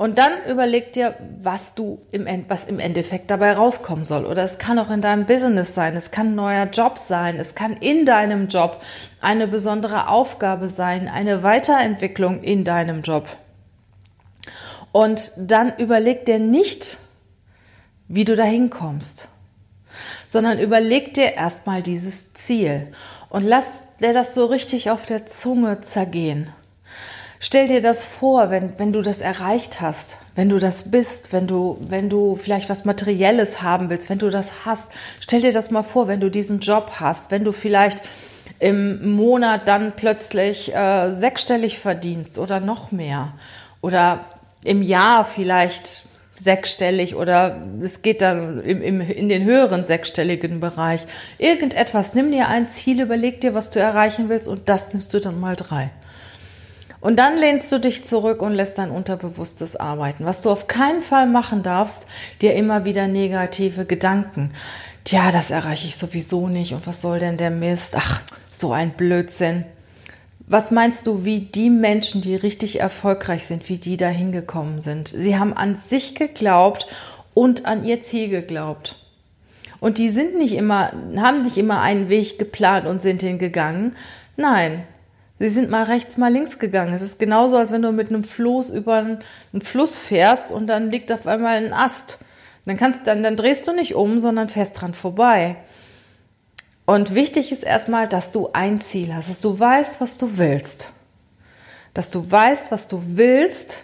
Und 0.00 0.16
dann 0.16 0.32
überleg 0.48 0.94
dir, 0.94 1.14
was 1.42 1.74
du 1.74 2.00
im, 2.10 2.26
was 2.48 2.64
im 2.64 2.78
Endeffekt 2.78 3.30
dabei 3.30 3.52
rauskommen 3.52 4.02
soll. 4.02 4.24
Oder 4.24 4.42
es 4.42 4.58
kann 4.58 4.78
auch 4.78 4.88
in 4.88 5.02
deinem 5.02 5.26
Business 5.26 5.74
sein, 5.74 5.94
es 5.94 6.10
kann 6.10 6.28
ein 6.28 6.34
neuer 6.36 6.64
Job 6.70 6.98
sein, 6.98 7.36
es 7.38 7.54
kann 7.54 7.76
in 7.76 8.06
deinem 8.06 8.48
Job 8.48 8.80
eine 9.20 9.46
besondere 9.46 10.08
Aufgabe 10.08 10.68
sein, 10.68 11.06
eine 11.06 11.42
Weiterentwicklung 11.42 12.42
in 12.42 12.64
deinem 12.64 13.02
Job. 13.02 13.28
Und 14.90 15.32
dann 15.36 15.76
überleg 15.76 16.24
dir 16.24 16.38
nicht, 16.38 16.96
wie 18.08 18.24
du 18.24 18.36
dahin 18.36 18.70
kommst, 18.70 19.28
sondern 20.26 20.58
überleg 20.58 21.12
dir 21.12 21.34
erstmal 21.34 21.82
dieses 21.82 22.32
Ziel 22.32 22.90
und 23.28 23.44
lass 23.44 23.82
dir 24.00 24.14
das 24.14 24.34
so 24.34 24.46
richtig 24.46 24.90
auf 24.90 25.04
der 25.04 25.26
Zunge 25.26 25.82
zergehen. 25.82 26.50
Stell 27.42 27.68
dir 27.68 27.80
das 27.80 28.04
vor, 28.04 28.50
wenn, 28.50 28.78
wenn 28.78 28.92
du 28.92 29.00
das 29.00 29.22
erreicht 29.22 29.80
hast, 29.80 30.18
wenn 30.34 30.50
du 30.50 30.58
das 30.58 30.90
bist, 30.90 31.32
wenn 31.32 31.46
du, 31.46 31.78
wenn 31.88 32.10
du 32.10 32.36
vielleicht 32.36 32.68
was 32.68 32.84
Materielles 32.84 33.62
haben 33.62 33.88
willst, 33.88 34.10
wenn 34.10 34.18
du 34.18 34.28
das 34.28 34.66
hast. 34.66 34.92
Stell 35.22 35.40
dir 35.40 35.52
das 35.52 35.70
mal 35.70 35.82
vor, 35.82 36.06
wenn 36.06 36.20
du 36.20 36.30
diesen 36.30 36.60
Job 36.60 36.92
hast, 37.00 37.30
wenn 37.30 37.44
du 37.44 37.52
vielleicht 37.52 38.02
im 38.58 39.12
Monat 39.12 39.66
dann 39.66 39.94
plötzlich 39.96 40.74
äh, 40.74 41.08
sechsstellig 41.08 41.78
verdienst 41.78 42.38
oder 42.38 42.60
noch 42.60 42.92
mehr. 42.92 43.32
Oder 43.80 44.26
im 44.62 44.82
Jahr 44.82 45.24
vielleicht 45.24 46.02
sechsstellig 46.38 47.14
oder 47.14 47.66
es 47.82 48.02
geht 48.02 48.20
dann 48.20 48.62
im, 48.62 48.82
im, 48.82 49.00
in 49.00 49.30
den 49.30 49.44
höheren 49.44 49.86
sechsstelligen 49.86 50.60
Bereich. 50.60 51.06
Irgendetwas, 51.38 52.12
nimm 52.14 52.32
dir 52.32 52.48
ein 52.48 52.68
Ziel, 52.68 53.00
überleg 53.00 53.40
dir, 53.40 53.54
was 53.54 53.70
du 53.70 53.80
erreichen 53.80 54.28
willst 54.28 54.46
und 54.46 54.68
das 54.68 54.92
nimmst 54.92 55.14
du 55.14 55.20
dann 55.20 55.40
mal 55.40 55.56
drei. 55.56 55.90
Und 57.00 57.18
dann 57.18 57.38
lehnst 57.38 57.72
du 57.72 57.78
dich 57.78 58.04
zurück 58.04 58.42
und 58.42 58.52
lässt 58.52 58.78
dein 58.78 58.90
Unterbewusstes 58.90 59.76
arbeiten. 59.76 60.26
Was 60.26 60.42
du 60.42 60.50
auf 60.50 60.66
keinen 60.66 61.02
Fall 61.02 61.26
machen 61.26 61.62
darfst, 61.62 62.06
dir 62.42 62.54
immer 62.54 62.84
wieder 62.84 63.08
negative 63.08 63.86
Gedanken. 63.86 64.52
Tja, 65.04 65.32
das 65.32 65.50
erreiche 65.50 65.86
ich 65.86 65.96
sowieso 65.96 66.48
nicht. 66.48 66.74
Und 66.74 66.86
was 66.86 67.00
soll 67.00 67.18
denn 67.18 67.38
der 67.38 67.50
Mist? 67.50 67.96
Ach, 67.96 68.20
so 68.52 68.72
ein 68.72 68.90
Blödsinn. 68.90 69.64
Was 70.46 70.70
meinst 70.72 71.06
du, 71.06 71.24
wie 71.24 71.40
die 71.40 71.70
Menschen, 71.70 72.22
die 72.22 72.34
richtig 72.34 72.80
erfolgreich 72.80 73.46
sind, 73.46 73.68
wie 73.68 73.78
die 73.78 73.96
da 73.96 74.08
hingekommen 74.08 74.80
sind? 74.80 75.08
Sie 75.08 75.38
haben 75.38 75.54
an 75.54 75.76
sich 75.76 76.16
geglaubt 76.16 76.86
und 77.34 77.66
an 77.66 77.84
ihr 77.84 78.00
Ziel 78.00 78.28
geglaubt. 78.28 78.96
Und 79.78 79.96
die 79.96 80.10
sind 80.10 80.36
nicht 80.36 80.54
immer, 80.54 80.92
haben 81.16 81.42
nicht 81.42 81.56
immer 81.56 81.80
einen 81.80 82.08
Weg 82.10 82.38
geplant 82.38 82.86
und 82.86 83.00
sind 83.00 83.22
hingegangen. 83.22 83.96
Nein, 84.36 84.82
Sie 85.40 85.48
sind 85.48 85.70
mal 85.70 85.84
rechts, 85.84 86.18
mal 86.18 86.30
links 86.30 86.58
gegangen. 86.58 86.92
Es 86.92 87.00
ist 87.00 87.18
genauso, 87.18 87.56
als 87.56 87.72
wenn 87.72 87.80
du 87.80 87.92
mit 87.92 88.10
einem 88.10 88.24
Floß 88.24 88.68
über 88.70 88.96
einen 88.96 89.62
Fluss 89.62 89.96
fährst 89.96 90.52
und 90.52 90.66
dann 90.66 90.90
liegt 90.90 91.10
auf 91.10 91.26
einmal 91.26 91.56
ein 91.56 91.72
Ast. 91.72 92.18
Dann 92.66 92.76
kannst 92.76 93.06
dann, 93.06 93.22
dann 93.22 93.36
drehst 93.36 93.66
du 93.66 93.72
nicht 93.72 93.94
um, 93.94 94.20
sondern 94.20 94.50
fährst 94.50 94.78
dran 94.78 94.92
vorbei. 94.92 95.56
Und 96.84 97.14
wichtig 97.14 97.52
ist 97.52 97.62
erstmal, 97.62 98.06
dass 98.06 98.32
du 98.32 98.50
ein 98.52 98.82
Ziel 98.82 99.14
hast, 99.14 99.30
dass 99.30 99.40
du 99.40 99.58
weißt, 99.58 100.02
was 100.02 100.18
du 100.18 100.36
willst. 100.36 100.90
Dass 101.94 102.10
du 102.10 102.30
weißt, 102.30 102.70
was 102.70 102.86
du 102.86 103.02
willst 103.06 103.78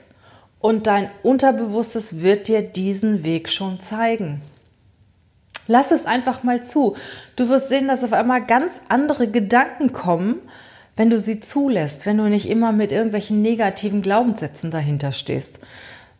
und 0.58 0.86
dein 0.86 1.10
Unterbewusstes 1.22 2.20
wird 2.20 2.48
dir 2.48 2.60
diesen 2.60 3.24
Weg 3.24 3.48
schon 3.48 3.80
zeigen. 3.80 4.42
Lass 5.68 5.90
es 5.90 6.04
einfach 6.04 6.42
mal 6.42 6.62
zu. 6.62 6.98
Du 7.34 7.48
wirst 7.48 7.70
sehen, 7.70 7.88
dass 7.88 8.04
auf 8.04 8.12
einmal 8.12 8.44
ganz 8.44 8.82
andere 8.90 9.28
Gedanken 9.28 9.94
kommen, 9.94 10.42
wenn 10.96 11.10
du 11.10 11.20
sie 11.20 11.40
zulässt, 11.40 12.06
wenn 12.06 12.16
du 12.16 12.24
nicht 12.24 12.48
immer 12.48 12.72
mit 12.72 12.90
irgendwelchen 12.90 13.42
negativen 13.42 14.02
Glaubenssätzen 14.02 14.70
dahinter 14.70 15.12
stehst, 15.12 15.60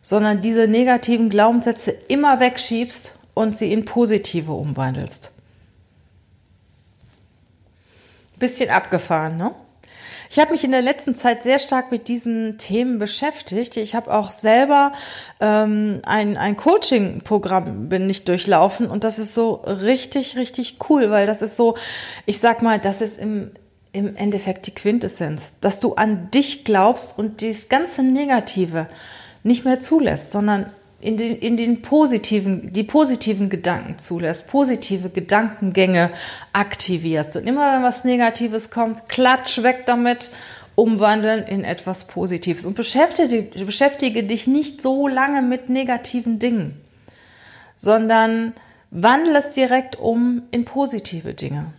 sondern 0.01 0.41
diese 0.41 0.67
negativen 0.67 1.29
Glaubenssätze 1.29 1.91
immer 2.07 2.39
wegschiebst 2.39 3.13
und 3.33 3.57
sie 3.57 3.73
in 3.73 3.85
positive 3.85 4.51
umwandelst. 4.51 5.31
Bisschen 8.37 8.69
abgefahren, 8.69 9.37
ne? 9.37 9.51
Ich 10.29 10.39
habe 10.39 10.51
mich 10.51 10.63
in 10.63 10.71
der 10.71 10.81
letzten 10.81 11.15
Zeit 11.15 11.43
sehr 11.43 11.57
stark 11.57 11.89
mit 11.89 12.09
diesen 12.09 12.57
Themen 12.57 12.99
beschäftigt. 12.99 13.77
Ich 13.77 13.95
habe 13.95 14.13
auch 14.13 14.31
selber 14.31 14.91
ähm, 15.39 16.01
ein, 16.05 16.35
ein 16.35 16.57
Coaching-Programm 16.57 17.87
bin 17.87 18.09
ich 18.09 18.25
durchlaufen 18.25 18.87
und 18.87 19.05
das 19.05 19.19
ist 19.19 19.33
so 19.33 19.53
richtig, 19.65 20.35
richtig 20.35 20.77
cool, 20.89 21.09
weil 21.09 21.27
das 21.27 21.41
ist 21.41 21.55
so, 21.55 21.77
ich 22.25 22.39
sag 22.39 22.61
mal, 22.61 22.77
das 22.77 23.01
ist 23.01 23.19
im, 23.19 23.51
im 23.97 24.15
Endeffekt 24.15 24.67
die 24.67 24.75
Quintessenz, 24.75 25.53
dass 25.61 25.79
du 25.79 25.95
an 25.95 26.29
dich 26.31 26.63
glaubst 26.63 27.17
und 27.17 27.41
dieses 27.41 27.69
ganze 27.69 28.03
Negative 28.03 28.87
nicht 29.43 29.65
mehr 29.65 29.79
zulässt, 29.79 30.31
sondern 30.31 30.67
in 30.99 31.17
den, 31.17 31.37
in 31.37 31.57
den 31.57 31.81
positiven, 31.81 32.73
die 32.73 32.83
positiven 32.83 33.49
Gedanken 33.49 33.99
zulässt, 33.99 34.47
positive 34.49 35.09
Gedankengänge 35.09 36.09
aktivierst. 36.53 37.37
Und 37.37 37.47
immer 37.47 37.73
wenn 37.73 37.83
was 37.83 38.03
Negatives 38.03 38.71
kommt, 38.71 39.07
klatsch 39.07 39.61
weg 39.61 39.83
damit, 39.85 40.31
umwandeln 40.75 41.43
in 41.43 41.63
etwas 41.63 42.05
Positives. 42.05 42.65
Und 42.65 42.75
beschäftige, 42.75 43.43
beschäftige 43.65 44.23
dich 44.23 44.47
nicht 44.47 44.81
so 44.81 45.07
lange 45.07 45.41
mit 45.41 45.69
negativen 45.69 46.39
Dingen, 46.39 46.79
sondern 47.75 48.53
wandle 48.91 49.37
es 49.37 49.53
direkt 49.53 49.97
um 49.97 50.43
in 50.51 50.65
positive 50.65 51.33
Dinge. 51.33 51.73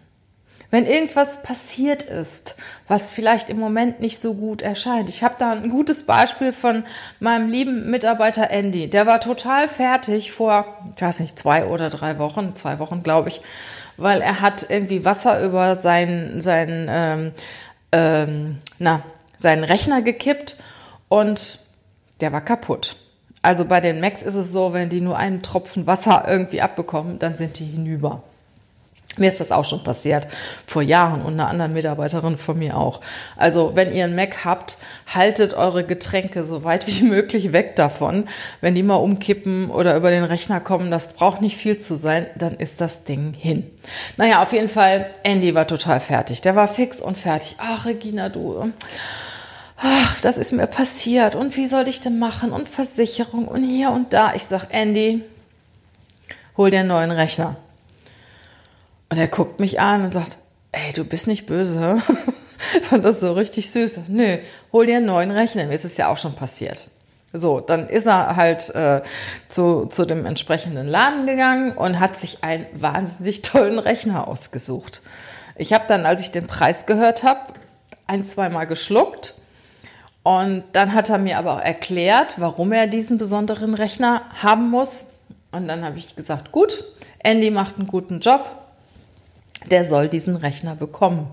Wenn 0.71 0.85
irgendwas 0.85 1.43
passiert 1.43 2.03
ist, 2.03 2.55
was 2.89 3.11
vielleicht 3.11 3.49
im 3.49 3.59
Moment 3.59 4.01
nicht 4.01 4.21
so 4.21 4.35
gut 4.35 4.61
erscheint. 4.61 5.09
Ich 5.09 5.23
habe 5.23 5.37
da 5.39 5.53
ein 5.53 5.71
gutes 5.71 6.05
Beispiel 6.05 6.53
von 6.53 6.85
meinem 7.21 7.49
lieben 7.49 7.91
Mitarbeiter 7.91 8.51
Andy. 8.51 8.91
Der 8.91 9.07
war 9.07 9.21
total 9.21 9.69
fertig 9.69 10.31
vor, 10.31 10.77
ich 10.95 11.01
weiß 11.01 11.21
nicht, 11.21 11.39
zwei 11.39 11.65
oder 11.65 11.89
drei 11.89 12.19
Wochen, 12.19 12.55
zwei 12.55 12.79
Wochen 12.81 13.03
glaube 13.03 13.31
ich, 13.31 13.41
weil 13.97 14.21
er 14.21 14.43
hat 14.43 14.67
irgendwie 14.69 15.07
Wasser 15.07 15.43
über 15.43 15.77
seinen, 15.77 16.43
seinen, 16.43 16.87
ähm, 16.91 17.33
ähm, 17.93 18.59
na, 18.79 19.03
seinen 19.39 19.65
Rechner 19.65 20.03
gekippt 20.03 20.59
und 21.09 21.61
der 22.21 22.33
war 22.33 22.43
kaputt. 22.43 22.97
Also 23.41 23.65
bei 23.65 23.81
den 23.81 24.01
Macs 24.01 24.23
ist 24.23 24.35
es 24.35 24.53
so, 24.53 24.75
wenn 24.75 24.91
die 24.91 25.01
nur 25.01 25.17
einen 25.17 25.43
Tropfen 25.43 25.87
Wasser 25.87 26.27
irgendwie 26.29 26.61
abbekommen, 26.61 27.19
dann 27.19 27.37
sind 27.37 27.59
die 27.59 27.65
hinüber. 27.65 28.23
Mir 29.19 29.29
ist 29.29 29.41
das 29.41 29.53
auch 29.53 29.65
schon 29.65 29.83
passiert, 29.83 30.27
vor 30.67 30.83
Jahren 30.83 31.23
und 31.23 31.35
einer 31.35 31.49
anderen 31.49 31.73
Mitarbeiterin 31.73 32.37
von 32.37 32.59
mir 32.59 32.77
auch. 32.77 33.01
Also, 33.37 33.73
wenn 33.75 33.93
ihr 33.93 34.05
einen 34.05 34.17
Mac 34.17 34.45
habt, 34.45 34.79
haltet 35.13 35.55
eure 35.55 35.85
Getränke 35.85 36.45
so 36.45 36.65
weit 36.65 36.87
wie 36.87 37.03
möglich 37.09 37.53
weg 37.53 37.77
davon. 37.77 38.29
Wenn 38.61 38.75
die 38.75 38.83
mal 38.83 38.97
umkippen 38.97 39.71
oder 39.71 39.97
über 39.97 40.11
den 40.11 40.25
Rechner 40.25 40.61
kommen, 40.61 40.91
das 40.91 41.15
braucht 41.15 41.41
nicht 41.41 41.57
viel 41.57 41.77
zu 41.77 41.97
sein, 41.97 42.27
dann 42.37 42.57
ist 42.57 42.81
das 42.81 43.05
Ding 43.05 43.35
hin. 43.35 43.71
Naja, 44.17 44.43
auf 44.43 44.53
jeden 44.53 44.69
Fall, 44.69 45.07
Andy 45.23 45.55
war 45.55 45.67
total 45.67 46.01
fertig. 46.01 46.41
Der 46.41 46.57
war 46.57 46.69
fix 46.69 47.01
und 47.01 47.17
fertig. 47.17 47.57
Ach, 47.59 47.87
Regina, 47.87 48.29
du. 48.29 48.73
Ach, 49.81 50.21
das 50.21 50.39
ist 50.39 50.53
mir 50.53 50.67
passiert. 50.67 51.37
Und 51.37 51.57
wie 51.57 51.69
soll 51.69 51.87
ich 51.87 52.01
denn 52.01 52.19
machen? 52.19 52.51
Und 52.51 52.69
Versicherung 52.69 53.47
und 53.47 53.63
hier 53.63 53.91
und 53.91 54.13
da. 54.13 54.35
Ich 54.35 54.45
sag, 54.45 54.67
Andy, 54.71 55.23
hol 56.57 56.71
dir 56.71 56.81
einen 56.81 56.89
neuen 56.89 57.13
Rechner. 57.13 57.57
Und 59.11 59.19
er 59.19 59.29
guckt 59.29 59.61
mich 59.61 59.81
an 59.81 60.05
und 60.05 60.13
sagt, 60.13 60.39
ey, 60.73 60.93
du 60.93 61.05
bist 61.05 61.27
nicht 61.27 61.47
böse. 61.47 62.03
Fand 62.83 63.05
das 63.05 63.21
so 63.21 63.33
richtig 63.33 63.71
süß. 63.71 64.01
Nö, 64.09 64.39
hol 64.73 64.87
dir 64.87 64.99
einen 64.99 65.07
neuen 65.07 65.31
Rechner. 65.31 65.67
Mir 65.67 65.75
ist 65.75 65.85
es 65.85 65.97
ja 65.97 66.09
auch 66.09 66.19
schon 66.19 66.35
passiert. 66.35 66.89
So, 67.33 67.61
dann 67.61 67.89
ist 67.89 68.07
er 68.07 68.37
halt 68.37 68.75
äh, 68.75 69.03
zu, 69.49 69.87
zu 69.87 70.07
dem 70.07 70.25
entsprechenden 70.25 70.89
Laden 70.89 71.27
gegangen 71.27 71.73
und 71.73 72.01
hat 72.01 72.17
sich 72.17 72.43
einen 72.43 72.67
wahnsinnig 72.73 73.43
tollen 73.43 73.79
Rechner 73.79 74.29
ausgesucht. 74.29 75.03
Ich 75.57 75.73
habe 75.73 75.85
dann, 75.89 76.07
als 76.07 76.23
ich 76.23 76.31
den 76.31 76.47
Preis 76.47 76.87
gehört 76.87 77.25
habe, 77.25 77.55
ein, 78.07 78.25
zweimal 78.25 78.67
geschluckt. 78.67 79.35
Und 80.23 80.65
dann 80.73 80.95
hat 80.95 81.11
er 81.11 81.19
mir 81.19 81.39
aber 81.39 81.55
auch 81.55 81.61
erklärt, 81.61 82.35
warum 82.39 82.73
er 82.73 82.87
diesen 82.87 83.19
besonderen 83.19 83.75
Rechner 83.75 84.23
haben 84.43 84.71
muss. 84.71 85.15
Und 85.53 85.69
dann 85.69 85.85
habe 85.85 85.99
ich 85.99 86.17
gesagt, 86.17 86.53
gut, 86.53 86.85
Andy 87.19 87.51
macht 87.51 87.77
einen 87.77 87.87
guten 87.87 88.21
Job, 88.21 88.68
der 89.71 89.87
soll 89.87 90.09
diesen 90.09 90.37
Rechner 90.37 90.75
bekommen. 90.75 91.29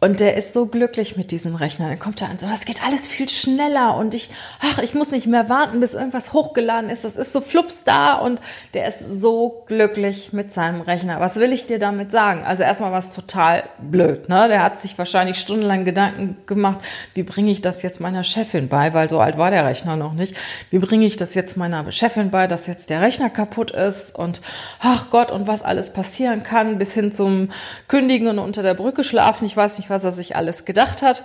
Und 0.00 0.20
der 0.20 0.36
ist 0.36 0.52
so 0.52 0.66
glücklich 0.66 1.16
mit 1.16 1.32
diesem 1.32 1.56
Rechner. 1.56 1.88
Dann 1.88 1.98
kommt 1.98 2.22
er 2.22 2.30
an, 2.30 2.38
so, 2.38 2.46
das 2.46 2.66
geht 2.66 2.84
alles 2.84 3.08
viel 3.08 3.28
schneller 3.28 3.96
und 3.96 4.14
ich, 4.14 4.30
ach, 4.60 4.78
ich 4.78 4.94
muss 4.94 5.10
nicht 5.10 5.26
mehr 5.26 5.48
warten, 5.48 5.80
bis 5.80 5.94
irgendwas 5.94 6.32
hochgeladen 6.32 6.88
ist. 6.88 7.04
Das 7.04 7.16
ist 7.16 7.32
so 7.32 7.40
flups 7.40 7.82
da 7.82 8.14
und 8.14 8.40
der 8.74 8.86
ist 8.86 9.00
so 9.00 9.64
glücklich 9.66 10.32
mit 10.32 10.52
seinem 10.52 10.82
Rechner. 10.82 11.18
Was 11.18 11.36
will 11.36 11.52
ich 11.52 11.66
dir 11.66 11.80
damit 11.80 12.12
sagen? 12.12 12.44
Also 12.44 12.62
erstmal 12.62 12.92
war 12.92 13.00
es 13.00 13.10
total 13.10 13.64
blöd, 13.80 14.28
ne? 14.28 14.46
Der 14.46 14.62
hat 14.62 14.78
sich 14.78 14.96
wahrscheinlich 14.98 15.40
stundenlang 15.40 15.84
Gedanken 15.84 16.36
gemacht, 16.46 16.78
wie 17.14 17.24
bringe 17.24 17.50
ich 17.50 17.60
das 17.60 17.82
jetzt 17.82 18.00
meiner 18.00 18.22
Chefin 18.22 18.68
bei, 18.68 18.94
weil 18.94 19.10
so 19.10 19.18
alt 19.18 19.36
war 19.36 19.50
der 19.50 19.66
Rechner 19.66 19.96
noch 19.96 20.12
nicht. 20.12 20.36
Wie 20.70 20.78
bringe 20.78 21.06
ich 21.06 21.16
das 21.16 21.34
jetzt 21.34 21.56
meiner 21.56 21.90
Chefin 21.90 22.30
bei, 22.30 22.46
dass 22.46 22.68
jetzt 22.68 22.90
der 22.90 23.00
Rechner 23.00 23.30
kaputt 23.30 23.72
ist 23.72 24.14
und 24.14 24.42
ach 24.78 25.10
Gott 25.10 25.32
und 25.32 25.48
was 25.48 25.62
alles 25.62 25.92
passieren 25.92 26.44
kann, 26.44 26.78
bis 26.78 26.94
hin 26.94 27.10
zum 27.10 27.50
Kündigen 27.88 28.28
und 28.28 28.38
unter 28.38 28.62
der 28.62 28.74
Brücke 28.74 29.02
schlafen. 29.02 29.44
Ich 29.44 29.56
weiß 29.56 29.78
nicht, 29.88 29.90
was 29.90 30.04
er 30.04 30.12
sich 30.12 30.36
alles 30.36 30.64
gedacht 30.64 31.02
hat. 31.02 31.24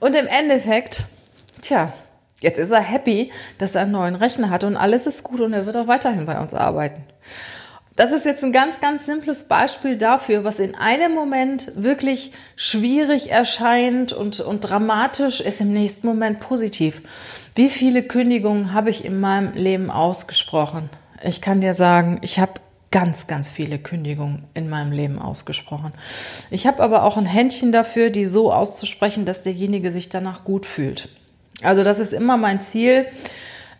Und 0.00 0.14
im 0.16 0.26
Endeffekt, 0.26 1.04
tja, 1.62 1.92
jetzt 2.40 2.58
ist 2.58 2.70
er 2.70 2.80
happy, 2.80 3.32
dass 3.58 3.74
er 3.74 3.82
einen 3.82 3.92
neuen 3.92 4.14
Rechner 4.14 4.50
hat 4.50 4.64
und 4.64 4.76
alles 4.76 5.06
ist 5.06 5.22
gut 5.22 5.40
und 5.40 5.52
er 5.52 5.66
wird 5.66 5.76
auch 5.76 5.88
weiterhin 5.88 6.26
bei 6.26 6.38
uns 6.38 6.54
arbeiten. 6.54 7.04
Das 7.96 8.12
ist 8.12 8.26
jetzt 8.26 8.44
ein 8.44 8.52
ganz, 8.52 8.80
ganz 8.80 9.06
simples 9.06 9.44
Beispiel 9.44 9.96
dafür, 9.96 10.44
was 10.44 10.58
in 10.58 10.74
einem 10.74 11.14
Moment 11.14 11.72
wirklich 11.76 12.32
schwierig 12.54 13.30
erscheint 13.30 14.12
und, 14.12 14.40
und 14.40 14.60
dramatisch 14.60 15.40
ist 15.40 15.62
im 15.62 15.72
nächsten 15.72 16.06
Moment 16.06 16.40
positiv. 16.40 17.00
Wie 17.54 17.70
viele 17.70 18.02
Kündigungen 18.02 18.74
habe 18.74 18.90
ich 18.90 19.02
in 19.02 19.18
meinem 19.18 19.54
Leben 19.54 19.90
ausgesprochen? 19.90 20.90
Ich 21.24 21.40
kann 21.40 21.62
dir 21.62 21.72
sagen, 21.72 22.18
ich 22.20 22.38
habe 22.38 22.60
ganz, 22.90 23.26
ganz 23.26 23.48
viele 23.48 23.78
Kündigungen 23.78 24.44
in 24.54 24.68
meinem 24.68 24.92
Leben 24.92 25.18
ausgesprochen. 25.18 25.92
Ich 26.50 26.66
habe 26.66 26.82
aber 26.82 27.02
auch 27.02 27.16
ein 27.16 27.26
Händchen 27.26 27.72
dafür, 27.72 28.10
die 28.10 28.24
so 28.24 28.52
auszusprechen, 28.52 29.24
dass 29.24 29.42
derjenige 29.42 29.90
sich 29.90 30.08
danach 30.08 30.44
gut 30.44 30.66
fühlt. 30.66 31.08
Also 31.62 31.84
das 31.84 31.98
ist 31.98 32.12
immer 32.12 32.36
mein 32.36 32.60
Ziel. 32.60 33.06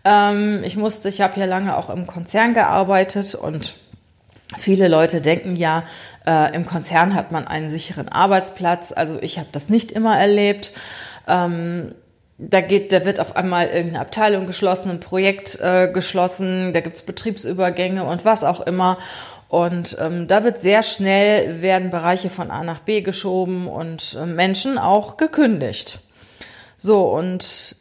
Ähm, 0.05 0.63
ich 0.65 0.77
musste, 0.77 1.09
ich 1.09 1.21
habe 1.21 1.39
ja 1.39 1.47
lange 1.47 1.77
auch 1.77 1.91
im 1.91 2.07
Konzern 2.07 2.55
gearbeitet 2.55 3.35
und 3.35 3.77
viele 4.59 4.89
Leute 4.89 5.21
denken 5.21 5.57
ja, 5.57 5.85
äh, 6.27 6.55
im 6.55 6.67
Konzern 6.67 7.15
hat 7.15 7.33
man 7.33 7.47
einen 7.47 7.69
sicheren 7.69 8.09
Arbeitsplatz. 8.09 8.93
Also 8.93 9.21
ich 9.21 9.39
habe 9.39 9.49
das 9.53 9.69
nicht 9.69 9.93
immer 9.93 10.19
erlebt. 10.19 10.73
Ähm, 11.29 11.95
da 12.39 12.61
geht, 12.61 12.93
da 12.93 13.05
wird 13.05 13.19
auf 13.19 13.35
einmal 13.37 13.69
irgendeine 13.69 14.01
Abteilung 14.01 14.47
geschlossen, 14.47 14.91
ein 14.91 15.01
Projekt 15.01 15.59
äh, 15.61 15.89
geschlossen, 15.91 16.73
da 16.73 16.81
gibt's 16.81 17.03
Betriebsübergänge 17.03 18.05
und 18.05 18.25
was 18.25 18.45
auch 18.45 18.61
immer. 18.61 18.99
Und 19.49 19.97
ähm, 20.01 20.27
da 20.27 20.45
wird 20.45 20.59
sehr 20.59 20.83
schnell 20.83 21.63
werden 21.63 21.91
Bereiche 21.91 22.31
von 22.31 22.51
A 22.51 22.65
nach 22.65 22.81
B 22.81 23.01
geschoben 23.01 23.69
und 23.69 24.17
äh, 24.21 24.27
Menschen 24.27 24.77
auch 24.77 25.17
gekündigt. 25.17 26.01
So, 26.77 27.09
und 27.09 27.77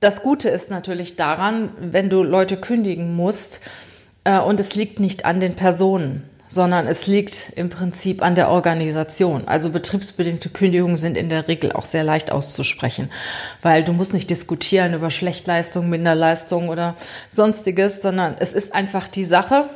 das 0.00 0.22
Gute 0.22 0.48
ist 0.48 0.70
natürlich 0.70 1.14
daran, 1.14 1.70
wenn 1.78 2.10
du 2.10 2.22
Leute 2.22 2.56
kündigen 2.56 3.14
musst, 3.14 3.60
äh, 4.24 4.38
und 4.38 4.58
es 4.58 4.74
liegt 4.74 5.00
nicht 5.00 5.24
an 5.24 5.40
den 5.40 5.54
Personen 5.54 6.28
sondern 6.52 6.86
es 6.86 7.06
liegt 7.06 7.54
im 7.56 7.70
Prinzip 7.70 8.22
an 8.22 8.34
der 8.34 8.50
Organisation. 8.50 9.48
Also 9.48 9.70
betriebsbedingte 9.70 10.50
Kündigungen 10.50 10.98
sind 10.98 11.16
in 11.16 11.30
der 11.30 11.48
Regel 11.48 11.72
auch 11.72 11.86
sehr 11.86 12.04
leicht 12.04 12.30
auszusprechen, 12.30 13.10
weil 13.62 13.82
du 13.84 13.94
musst 13.94 14.12
nicht 14.12 14.28
diskutieren 14.28 14.92
über 14.92 15.10
Schlechtleistung, 15.10 15.88
Minderleistung 15.88 16.68
oder 16.68 16.94
sonstiges, 17.30 18.02
sondern 18.02 18.36
es 18.38 18.52
ist 18.52 18.74
einfach 18.74 19.08
die 19.08 19.24
Sache. 19.24 19.70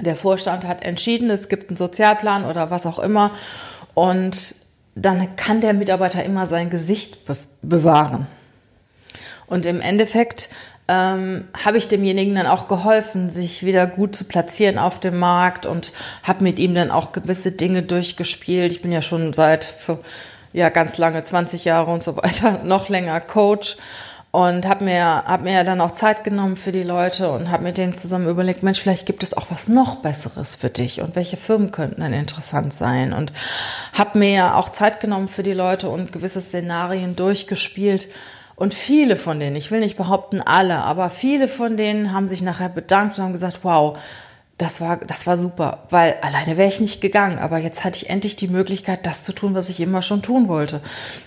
Der 0.00 0.16
Vorstand 0.16 0.64
hat 0.64 0.84
entschieden, 0.84 1.30
es 1.30 1.48
gibt 1.48 1.70
einen 1.70 1.76
Sozialplan 1.76 2.44
oder 2.46 2.72
was 2.72 2.84
auch 2.84 2.98
immer 2.98 3.30
und 3.94 4.56
dann 4.96 5.36
kann 5.36 5.60
der 5.60 5.72
Mitarbeiter 5.72 6.24
immer 6.24 6.46
sein 6.46 6.70
Gesicht 6.70 7.26
be 7.26 7.36
bewahren. 7.62 8.26
Und 9.46 9.66
im 9.66 9.80
Endeffekt 9.80 10.48
ähm, 10.90 11.44
habe 11.64 11.78
ich 11.78 11.86
demjenigen 11.86 12.34
dann 12.34 12.48
auch 12.48 12.66
geholfen, 12.66 13.30
sich 13.30 13.64
wieder 13.64 13.86
gut 13.86 14.16
zu 14.16 14.24
platzieren 14.24 14.76
auf 14.76 14.98
dem 14.98 15.20
Markt 15.20 15.64
und 15.64 15.92
habe 16.24 16.42
mit 16.42 16.58
ihm 16.58 16.74
dann 16.74 16.90
auch 16.90 17.12
gewisse 17.12 17.52
Dinge 17.52 17.82
durchgespielt. 17.82 18.72
Ich 18.72 18.82
bin 18.82 18.90
ja 18.90 19.00
schon 19.00 19.32
seit 19.32 19.72
ja 20.52 20.68
ganz 20.68 20.98
lange 20.98 21.22
20 21.22 21.64
Jahre 21.64 21.92
und 21.92 22.02
so 22.02 22.16
weiter 22.16 22.60
noch 22.64 22.88
länger 22.88 23.20
Coach 23.20 23.76
und 24.32 24.66
habe 24.66 24.84
mir 24.84 25.04
hab 25.04 25.42
mir 25.42 25.62
dann 25.62 25.80
auch 25.80 25.92
Zeit 25.92 26.24
genommen 26.24 26.56
für 26.56 26.72
die 26.72 26.82
Leute 26.82 27.30
und 27.30 27.52
habe 27.52 27.62
mit 27.62 27.78
denen 27.78 27.94
zusammen 27.94 28.28
überlegt, 28.28 28.64
Mensch, 28.64 28.80
vielleicht 28.80 29.06
gibt 29.06 29.22
es 29.22 29.36
auch 29.36 29.46
was 29.50 29.68
noch 29.68 29.96
besseres 29.96 30.56
für 30.56 30.70
dich 30.70 31.02
und 31.02 31.14
welche 31.14 31.36
Firmen 31.36 31.70
könnten 31.70 32.00
dann 32.00 32.12
interessant 32.12 32.74
sein 32.74 33.12
und 33.12 33.32
habe 33.92 34.18
mir 34.18 34.56
auch 34.56 34.70
Zeit 34.70 34.98
genommen 34.98 35.28
für 35.28 35.44
die 35.44 35.52
Leute 35.52 35.88
und 35.88 36.10
gewisse 36.10 36.40
Szenarien 36.40 37.14
durchgespielt 37.14 38.08
und 38.60 38.74
viele 38.74 39.16
von 39.16 39.40
denen, 39.40 39.56
ich 39.56 39.70
will 39.70 39.80
nicht 39.80 39.96
behaupten 39.96 40.42
alle, 40.42 40.80
aber 40.80 41.08
viele 41.08 41.48
von 41.48 41.78
denen 41.78 42.12
haben 42.12 42.26
sich 42.26 42.42
nachher 42.42 42.68
bedankt 42.68 43.16
und 43.16 43.24
haben 43.24 43.32
gesagt, 43.32 43.60
wow, 43.62 43.96
das 44.58 44.82
war, 44.82 44.98
das 44.98 45.26
war 45.26 45.38
super, 45.38 45.84
weil 45.88 46.16
alleine 46.20 46.58
wäre 46.58 46.68
ich 46.68 46.78
nicht 46.78 47.00
gegangen. 47.00 47.38
Aber 47.38 47.56
jetzt 47.56 47.84
hatte 47.84 47.96
ich 47.96 48.10
endlich 48.10 48.36
die 48.36 48.48
Möglichkeit, 48.48 49.06
das 49.06 49.22
zu 49.22 49.32
tun, 49.32 49.54
was 49.54 49.70
ich 49.70 49.80
immer 49.80 50.02
schon 50.02 50.20
tun 50.20 50.46
wollte. 50.46 50.82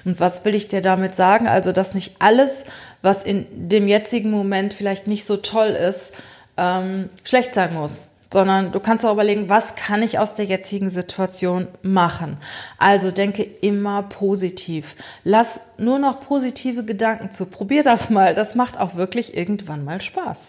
Und 0.05 0.19
was 0.19 0.45
will 0.45 0.53
ich 0.53 0.67
dir 0.67 0.81
damit 0.81 1.15
sagen? 1.15 1.47
Also, 1.47 1.71
dass 1.71 1.95
nicht 1.95 2.17
alles, 2.19 2.65
was 3.01 3.23
in 3.23 3.47
dem 3.51 3.87
jetzigen 3.87 4.29
Moment 4.29 4.71
vielleicht 4.71 5.07
nicht 5.07 5.25
so 5.25 5.37
toll 5.37 5.69
ist, 5.69 6.13
ähm, 6.55 7.09
schlecht 7.23 7.55
sein 7.55 7.73
muss 7.73 8.01
sondern 8.33 8.71
du 8.71 8.79
kannst 8.79 9.05
auch 9.05 9.13
überlegen, 9.13 9.47
was 9.47 9.75
kann 9.75 10.03
ich 10.03 10.19
aus 10.19 10.33
der 10.33 10.45
jetzigen 10.45 10.89
Situation 10.89 11.67
machen. 11.83 12.37
Also 12.77 13.11
denke 13.11 13.43
immer 13.43 14.03
positiv. 14.03 14.95
Lass 15.23 15.61
nur 15.77 15.99
noch 15.99 16.21
positive 16.21 16.83
Gedanken 16.83 17.31
zu. 17.31 17.45
Probier 17.45 17.83
das 17.83 18.09
mal. 18.09 18.35
Das 18.35 18.55
macht 18.55 18.77
auch 18.77 18.95
wirklich 18.95 19.37
irgendwann 19.37 19.85
mal 19.85 20.01
Spaß. 20.01 20.47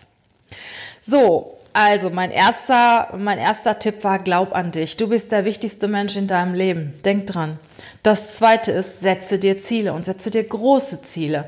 So, 1.03 1.59
also 1.75 2.09
mein 2.11 2.31
erster, 2.31 3.15
mein 3.19 3.39
erster 3.39 3.79
Tipp 3.79 4.03
war, 4.03 4.19
glaub 4.19 4.55
an 4.55 4.73
dich. 4.73 4.97
Du 4.97 5.09
bist 5.09 5.31
der 5.31 5.45
wichtigste 5.45 5.87
Mensch 5.87 6.17
in 6.17 6.27
deinem 6.27 6.55
Leben. 6.55 6.95
Denk 7.05 7.27
dran. 7.27 7.59
Das 8.03 8.37
zweite 8.37 8.73
ist, 8.73 9.03
setze 9.03 9.39
dir 9.39 9.59
Ziele 9.59 9.93
und 9.93 10.05
setze 10.05 10.31
dir 10.31 10.45
große 10.45 11.03
Ziele. 11.03 11.47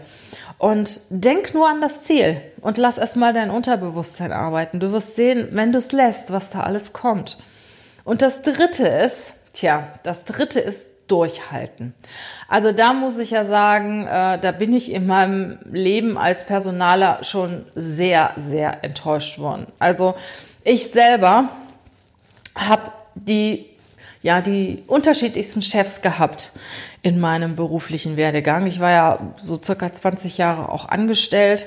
Und 0.58 1.00
denk 1.10 1.52
nur 1.52 1.68
an 1.68 1.80
das 1.80 2.02
Ziel 2.02 2.40
und 2.62 2.78
lass 2.78 2.96
erstmal 2.96 3.34
dein 3.34 3.50
Unterbewusstsein 3.50 4.32
arbeiten. 4.32 4.80
Du 4.80 4.90
wirst 4.90 5.16
sehen, 5.16 5.48
wenn 5.52 5.72
du 5.72 5.78
es 5.78 5.92
lässt, 5.92 6.32
was 6.32 6.48
da 6.50 6.60
alles 6.60 6.92
kommt. 6.92 7.36
Und 8.04 8.22
das 8.22 8.42
dritte 8.42 8.86
ist, 8.86 9.34
tja, 9.52 9.88
das 10.02 10.24
dritte 10.24 10.60
ist 10.60 10.86
durchhalten. 11.08 11.94
Also 12.48 12.72
da 12.72 12.92
muss 12.92 13.18
ich 13.18 13.30
ja 13.30 13.44
sagen, 13.44 14.06
äh, 14.06 14.38
da 14.38 14.52
bin 14.52 14.74
ich 14.74 14.92
in 14.92 15.06
meinem 15.06 15.58
Leben 15.70 16.16
als 16.18 16.44
Personaler 16.44 17.22
schon 17.22 17.66
sehr, 17.74 18.32
sehr 18.36 18.82
enttäuscht 18.82 19.38
worden. 19.38 19.66
Also 19.78 20.14
ich 20.64 20.90
selber 20.90 21.48
habe 22.56 22.92
die 23.14 23.75
ja 24.26 24.40
die 24.40 24.82
unterschiedlichsten 24.88 25.62
Chefs 25.62 26.02
gehabt 26.02 26.50
in 27.02 27.20
meinem 27.20 27.54
beruflichen 27.54 28.16
Werdegang. 28.16 28.66
Ich 28.66 28.80
war 28.80 28.90
ja 28.90 29.18
so 29.40 29.56
circa 29.62 29.92
20 29.92 30.36
Jahre 30.36 30.68
auch 30.68 30.88
angestellt 30.88 31.66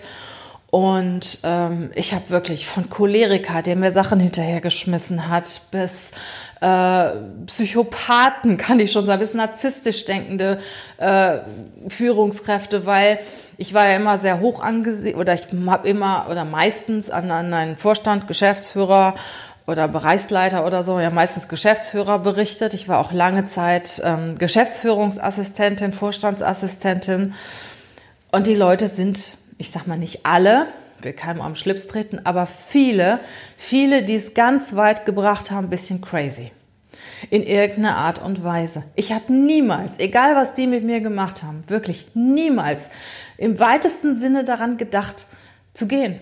und 0.69 1.39
ähm, 1.43 1.89
ich 1.95 2.13
habe 2.13 2.29
wirklich 2.29 2.67
von 2.67 2.89
Choleriker, 2.89 3.61
der 3.61 3.77
mir 3.77 3.91
Sachen 3.91 4.19
hinterhergeschmissen 4.19 5.29
hat, 5.29 5.61
bis 5.71 6.11
äh, 6.59 7.11
Psychopathen, 7.47 8.57
kann 8.57 8.79
ich 8.81 8.91
schon 8.91 9.05
sagen, 9.05 9.21
bis 9.21 9.33
narzisstisch 9.33 10.03
denkende 10.03 10.59
äh, 10.97 11.39
Führungskräfte, 11.87 12.85
weil 12.85 13.19
ich 13.57 13.73
war 13.73 13.87
ja 13.87 13.95
immer 13.95 14.17
sehr 14.19 14.41
hoch 14.41 14.61
angesehen 14.61 15.17
oder 15.17 15.33
ich 15.33 15.47
habe 15.65 15.87
immer 15.87 16.27
oder 16.29 16.45
meistens 16.45 17.09
an, 17.09 17.31
an 17.31 17.53
einen 17.53 17.77
Vorstand, 17.77 18.27
Geschäftsführer 18.27 19.15
oder 19.69 19.87
Bereichsleiter 19.87 20.65
oder 20.65 20.83
so, 20.83 20.99
ja 20.99 21.09
meistens 21.11 21.47
Geschäftsführer 21.47 22.19
berichtet. 22.19 22.73
Ich 22.73 22.87
war 22.87 22.99
auch 22.99 23.11
lange 23.11 23.45
Zeit 23.45 24.01
ähm, 24.03 24.37
Geschäftsführungsassistentin, 24.37 25.93
Vorstandsassistentin. 25.93 27.35
Und 28.31 28.47
die 28.47 28.55
Leute 28.55 28.87
sind, 28.87 29.35
ich 29.57 29.71
sag 29.71 29.87
mal 29.87 29.97
nicht 29.97 30.25
alle, 30.25 30.67
will 31.01 31.13
keinem 31.13 31.41
am 31.41 31.55
Schlips 31.55 31.87
treten, 31.87 32.19
aber 32.25 32.45
viele, 32.45 33.19
viele, 33.57 34.03
die 34.03 34.15
es 34.15 34.33
ganz 34.33 34.75
weit 34.75 35.05
gebracht 35.05 35.51
haben, 35.51 35.67
ein 35.67 35.69
bisschen 35.69 36.01
crazy. 36.01 36.51
In 37.29 37.43
irgendeiner 37.43 37.97
Art 37.97 38.21
und 38.21 38.43
Weise. 38.43 38.83
Ich 38.95 39.11
habe 39.11 39.31
niemals, 39.31 39.99
egal 39.99 40.35
was 40.35 40.53
die 40.53 40.67
mit 40.67 40.83
mir 40.83 41.01
gemacht 41.01 41.43
haben, 41.43 41.63
wirklich 41.67 42.07
niemals 42.13 42.89
im 43.37 43.59
weitesten 43.59 44.15
Sinne 44.15 44.43
daran 44.43 44.77
gedacht, 44.77 45.25
zu 45.73 45.87
gehen 45.87 46.19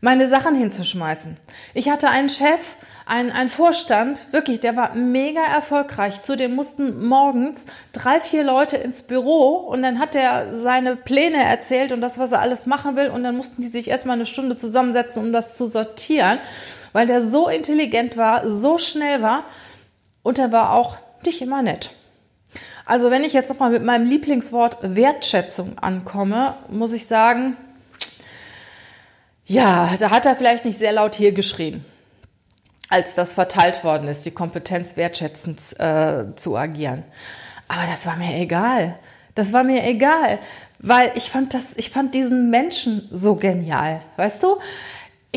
meine 0.00 0.28
Sachen 0.28 0.54
hinzuschmeißen. 0.54 1.36
Ich 1.74 1.88
hatte 1.90 2.08
einen 2.08 2.28
Chef, 2.28 2.60
einen, 3.06 3.30
einen 3.30 3.50
Vorstand, 3.50 4.26
wirklich, 4.32 4.60
der 4.60 4.74
war 4.74 4.94
mega 4.94 5.42
erfolgreich. 5.44 6.22
Zudem 6.22 6.54
mussten 6.54 7.06
morgens 7.06 7.66
drei, 7.92 8.20
vier 8.20 8.42
Leute 8.42 8.76
ins 8.76 9.04
Büro 9.04 9.54
und 9.54 9.82
dann 9.82 10.00
hat 10.00 10.14
er 10.14 10.60
seine 10.60 10.96
Pläne 10.96 11.42
erzählt 11.42 11.92
und 11.92 12.00
das, 12.00 12.18
was 12.18 12.32
er 12.32 12.40
alles 12.40 12.66
machen 12.66 12.96
will. 12.96 13.08
Und 13.08 13.22
dann 13.22 13.36
mussten 13.36 13.62
die 13.62 13.68
sich 13.68 13.88
erstmal 13.88 14.16
eine 14.16 14.26
Stunde 14.26 14.56
zusammensetzen, 14.56 15.22
um 15.22 15.32
das 15.32 15.56
zu 15.56 15.66
sortieren, 15.66 16.38
weil 16.92 17.06
der 17.06 17.22
so 17.22 17.48
intelligent 17.48 18.16
war, 18.16 18.48
so 18.48 18.76
schnell 18.78 19.22
war 19.22 19.44
und 20.22 20.40
er 20.40 20.50
war 20.50 20.74
auch 20.74 20.96
nicht 21.24 21.40
immer 21.40 21.62
nett. 21.62 21.90
Also 22.84 23.10
wenn 23.10 23.24
ich 23.24 23.32
jetzt 23.32 23.48
nochmal 23.48 23.70
mit 23.70 23.84
meinem 23.84 24.08
Lieblingswort 24.08 24.78
Wertschätzung 24.82 25.78
ankomme, 25.78 26.54
muss 26.68 26.92
ich 26.92 27.06
sagen, 27.06 27.56
ja, 29.46 29.94
da 29.98 30.10
hat 30.10 30.26
er 30.26 30.36
vielleicht 30.36 30.64
nicht 30.64 30.78
sehr 30.78 30.92
laut 30.92 31.14
hier 31.14 31.32
geschrien, 31.32 31.84
als 32.88 33.14
das 33.14 33.32
verteilt 33.32 33.84
worden 33.84 34.08
ist, 34.08 34.24
die 34.24 34.32
Kompetenz 34.32 34.96
wertschätzend 34.96 35.60
äh, 35.78 36.34
zu 36.34 36.56
agieren. 36.56 37.04
Aber 37.68 37.86
das 37.88 38.06
war 38.06 38.16
mir 38.16 38.34
egal. 38.36 38.96
Das 39.34 39.52
war 39.52 39.64
mir 39.64 39.84
egal, 39.84 40.38
weil 40.78 41.12
ich 41.14 41.30
fand 41.30 41.54
das, 41.54 41.76
ich 41.76 41.90
fand 41.90 42.14
diesen 42.14 42.50
Menschen 42.50 43.06
so 43.10 43.36
genial. 43.36 44.00
Weißt 44.16 44.42
du? 44.42 44.56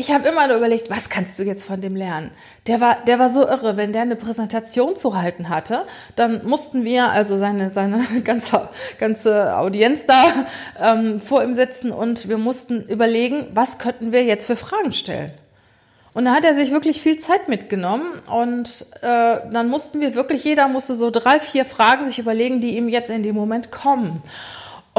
Ich 0.00 0.10
habe 0.10 0.26
immer 0.26 0.46
nur 0.46 0.56
überlegt, 0.56 0.88
was 0.88 1.10
kannst 1.10 1.38
du 1.38 1.42
jetzt 1.42 1.62
von 1.62 1.82
dem 1.82 1.94
lernen? 1.94 2.30
Der 2.66 2.80
war, 2.80 2.96
der 3.06 3.18
war 3.18 3.28
so 3.28 3.46
irre, 3.46 3.76
wenn 3.76 3.92
der 3.92 4.00
eine 4.02 4.16
Präsentation 4.16 4.96
zu 4.96 5.14
halten 5.20 5.50
hatte, 5.50 5.84
dann 6.16 6.46
mussten 6.46 6.84
wir, 6.84 7.10
also 7.10 7.36
seine, 7.36 7.68
seine 7.70 8.06
ganze, 8.24 8.70
ganze 8.98 9.56
Audienz 9.58 10.06
da 10.06 10.22
ähm, 10.80 11.20
vor 11.20 11.44
ihm 11.44 11.52
sitzen 11.52 11.92
und 11.92 12.30
wir 12.30 12.38
mussten 12.38 12.82
überlegen, 12.86 13.48
was 13.52 13.78
könnten 13.78 14.10
wir 14.10 14.24
jetzt 14.24 14.46
für 14.46 14.56
Fragen 14.56 14.92
stellen. 14.92 15.32
Und 16.14 16.24
da 16.24 16.32
hat 16.32 16.46
er 16.46 16.54
sich 16.54 16.72
wirklich 16.72 17.02
viel 17.02 17.18
Zeit 17.18 17.48
mitgenommen 17.48 18.06
und 18.26 18.86
äh, 19.02 19.36
dann 19.52 19.68
mussten 19.68 20.00
wir 20.00 20.14
wirklich, 20.14 20.42
jeder 20.44 20.66
musste 20.66 20.94
so 20.94 21.10
drei, 21.10 21.40
vier 21.40 21.66
Fragen 21.66 22.06
sich 22.06 22.18
überlegen, 22.18 22.62
die 22.62 22.76
ihm 22.76 22.88
jetzt 22.88 23.10
in 23.10 23.22
dem 23.22 23.36
Moment 23.36 23.70
kommen. 23.70 24.22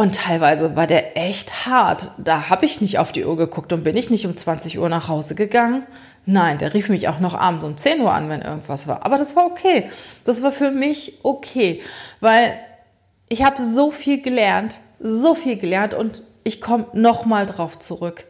Und 0.02 0.16
teilweise 0.16 0.76
war 0.76 0.88
der 0.88 1.16
echt 1.16 1.68
hart. 1.68 2.08
Da 2.18 2.50
habe 2.50 2.66
ich 2.66 2.82
nicht 2.82 2.98
auf 2.98 3.12
die 3.12 3.24
Uhr 3.24 3.38
geguckt 3.38 3.72
und 3.72 3.84
bin 3.84 3.96
ich 3.96 4.10
nicht 4.10 4.26
um 4.26 4.36
20 4.36 4.80
Uhr 4.80 4.90
nach 4.90 5.08
Hause 5.08 5.36
gegangen. 5.36 5.86
Nein, 6.26 6.58
der 6.58 6.74
rief 6.74 6.90
mich 6.90 7.08
auch 7.08 7.20
noch 7.20 7.36
abends 7.36 7.64
um 7.64 7.78
10 7.78 8.02
Uhr 8.02 8.12
an, 8.12 8.28
wenn 8.28 8.42
irgendwas 8.42 8.88
war. 8.88 9.06
Aber 9.06 9.20
das 9.20 9.36
war 9.36 9.46
okay. 9.46 9.92
Das 10.26 10.42
war 10.42 10.52
für 10.52 10.72
mich 10.72 11.20
okay, 11.22 11.84
weil 12.20 12.52
ich 13.30 13.44
habe 13.44 13.62
so 13.62 13.92
viel 13.92 14.24
gelernt, 14.24 14.80
so 15.00 15.36
viel 15.36 15.56
gelernt 15.56 15.94
und 15.94 16.24
ich 16.44 16.62
komme 16.62 16.88
nochmal 16.94 17.46
drauf 17.46 17.78
zurück. 17.78 18.24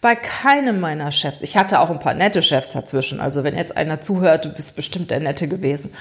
Bei 0.00 0.16
keinem 0.16 0.80
meiner 0.80 1.12
Chefs, 1.12 1.42
ich 1.42 1.58
hatte 1.58 1.80
auch 1.80 1.90
ein 1.90 2.00
paar 2.00 2.14
nette 2.14 2.42
Chefs 2.42 2.72
dazwischen, 2.72 3.20
also 3.20 3.44
wenn 3.44 3.54
jetzt 3.54 3.76
einer 3.76 4.00
zuhört, 4.00 4.46
du 4.46 4.48
bist 4.48 4.76
bestimmt 4.76 5.10
der 5.10 5.20
Nette 5.20 5.46
gewesen. 5.46 5.92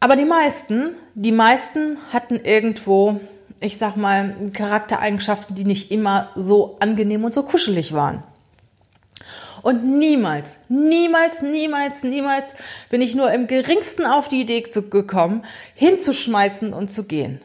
Aber 0.00 0.16
die 0.16 0.24
meisten, 0.24 0.96
die 1.14 1.30
meisten 1.30 1.98
hatten 2.12 2.40
irgendwo 2.42 3.20
ich 3.62 3.78
sag 3.78 3.96
mal, 3.96 4.34
Charaktereigenschaften, 4.52 5.54
die 5.54 5.64
nicht 5.64 5.90
immer 5.90 6.30
so 6.34 6.76
angenehm 6.80 7.24
und 7.24 7.32
so 7.32 7.42
kuschelig 7.42 7.92
waren. 7.92 8.22
Und 9.62 9.84
niemals, 9.98 10.56
niemals, 10.68 11.40
niemals, 11.40 12.02
niemals 12.02 12.54
bin 12.90 13.00
ich 13.00 13.14
nur 13.14 13.30
im 13.30 13.46
geringsten 13.46 14.04
auf 14.04 14.26
die 14.26 14.40
Idee 14.40 14.62
gekommen, 14.62 15.44
hinzuschmeißen 15.74 16.72
und 16.72 16.90
zu 16.90 17.06
gehen. 17.06 17.40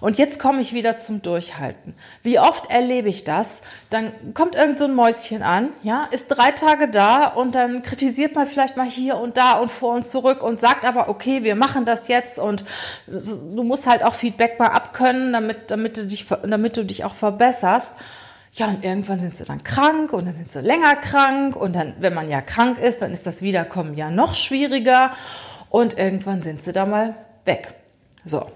Und 0.00 0.18
jetzt 0.18 0.38
komme 0.38 0.60
ich 0.60 0.72
wieder 0.72 0.98
zum 0.98 1.22
Durchhalten. 1.22 1.94
Wie 2.22 2.38
oft 2.38 2.70
erlebe 2.70 3.08
ich 3.08 3.24
das? 3.24 3.62
Dann 3.90 4.12
kommt 4.34 4.54
irgend 4.54 4.78
so 4.78 4.86
ein 4.86 4.94
Mäuschen 4.94 5.42
an, 5.42 5.70
ja, 5.82 6.08
ist 6.10 6.28
drei 6.28 6.52
Tage 6.52 6.88
da 6.88 7.26
und 7.26 7.54
dann 7.54 7.82
kritisiert 7.82 8.34
man 8.34 8.46
vielleicht 8.46 8.76
mal 8.76 8.88
hier 8.88 9.16
und 9.16 9.36
da 9.36 9.54
und 9.54 9.70
vor 9.70 9.94
und 9.94 10.06
zurück 10.06 10.42
und 10.42 10.60
sagt 10.60 10.84
aber, 10.84 11.08
okay, 11.08 11.44
wir 11.44 11.54
machen 11.54 11.84
das 11.84 12.08
jetzt 12.08 12.38
und 12.38 12.64
du 13.06 13.62
musst 13.62 13.86
halt 13.86 14.02
auch 14.02 14.14
Feedback 14.14 14.58
mal 14.58 14.68
abkönnen, 14.68 15.32
damit, 15.32 15.70
damit, 15.70 15.96
du 15.96 16.06
dich, 16.06 16.26
damit 16.42 16.76
du 16.76 16.84
dich 16.84 17.04
auch 17.04 17.14
verbesserst. 17.14 17.96
Ja, 18.52 18.66
und 18.66 18.84
irgendwann 18.84 19.20
sind 19.20 19.36
sie 19.36 19.44
dann 19.44 19.62
krank 19.62 20.12
und 20.12 20.26
dann 20.26 20.34
sind 20.34 20.50
sie 20.50 20.60
länger 20.60 20.96
krank 20.96 21.54
und 21.54 21.74
dann, 21.74 21.94
wenn 22.00 22.14
man 22.14 22.28
ja 22.28 22.40
krank 22.40 22.78
ist, 22.80 23.00
dann 23.00 23.12
ist 23.12 23.26
das 23.26 23.42
Wiederkommen 23.42 23.94
ja 23.94 24.10
noch 24.10 24.34
schwieriger 24.34 25.12
und 25.68 25.96
irgendwann 25.96 26.42
sind 26.42 26.62
sie 26.62 26.72
da 26.72 26.84
mal 26.84 27.14
weg. 27.44 27.74
So. 28.24 28.50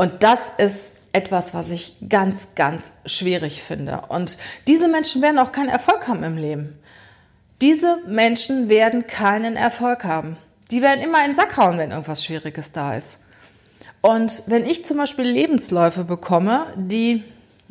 Und 0.00 0.22
das 0.22 0.48
ist 0.56 0.96
etwas, 1.12 1.52
was 1.52 1.70
ich 1.70 1.96
ganz, 2.08 2.54
ganz 2.54 2.92
schwierig 3.04 3.62
finde. 3.62 4.04
Und 4.08 4.38
diese 4.66 4.88
Menschen 4.88 5.20
werden 5.20 5.38
auch 5.38 5.52
keinen 5.52 5.68
Erfolg 5.68 6.08
haben 6.08 6.22
im 6.22 6.38
Leben. 6.38 6.78
Diese 7.60 7.98
Menschen 8.06 8.70
werden 8.70 9.06
keinen 9.06 9.56
Erfolg 9.56 10.04
haben. 10.04 10.38
Die 10.70 10.80
werden 10.80 11.02
immer 11.02 11.20
in 11.20 11.32
den 11.32 11.36
Sack 11.36 11.58
hauen, 11.58 11.76
wenn 11.76 11.90
irgendwas 11.90 12.24
Schwieriges 12.24 12.72
da 12.72 12.94
ist. 12.94 13.18
Und 14.00 14.44
wenn 14.46 14.64
ich 14.64 14.86
zum 14.86 14.96
Beispiel 14.96 15.26
Lebensläufe 15.26 16.04
bekomme, 16.04 16.68
die, 16.76 17.22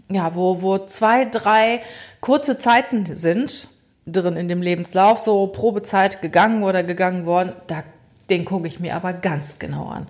ja, 0.08 0.36
wo, 0.36 0.62
wo 0.62 0.78
zwei, 0.86 1.26
drei 1.26 1.82
kurze 2.22 2.60
Zeiten 2.60 3.16
sind, 3.16 3.70
drin 4.06 4.38
in 4.38 4.48
dem 4.48 4.62
Lebenslauf, 4.62 5.20
so 5.20 5.48
Probezeit 5.48 6.22
gegangen 6.22 6.62
oder 6.62 6.84
gegangen 6.84 7.26
worden, 7.26 7.54
da 7.66 7.84
den 8.30 8.46
gucke 8.46 8.68
ich 8.68 8.80
mir 8.80 8.96
aber 8.96 9.14
ganz 9.14 9.60
genau 9.60 9.88
an. 9.88 10.08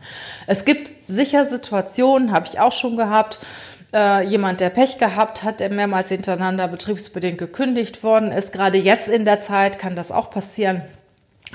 Es 0.48 0.66
gibt 0.66 0.92
sicher 1.08 1.46
Situationen, 1.46 2.32
habe 2.32 2.48
ich 2.52 2.60
auch 2.60 2.74
schon 2.74 2.98
gehabt, 2.98 3.40
äh, 3.94 4.24
jemand, 4.26 4.60
der 4.60 4.70
Pech 4.70 4.98
gehabt 4.98 5.44
hat, 5.44 5.60
der 5.60 5.70
mehrmals 5.70 6.10
hintereinander 6.10 6.68
betriebsbedingt 6.68 7.38
gekündigt 7.38 8.04
worden 8.04 8.32
ist. 8.32 8.54
Gerade 8.54 8.78
jetzt 8.78 9.08
in 9.08 9.26
der 9.26 9.40
Zeit 9.40 9.80
kann 9.80 9.96
das 9.96 10.12
auch 10.12 10.30
passieren. 10.30 10.84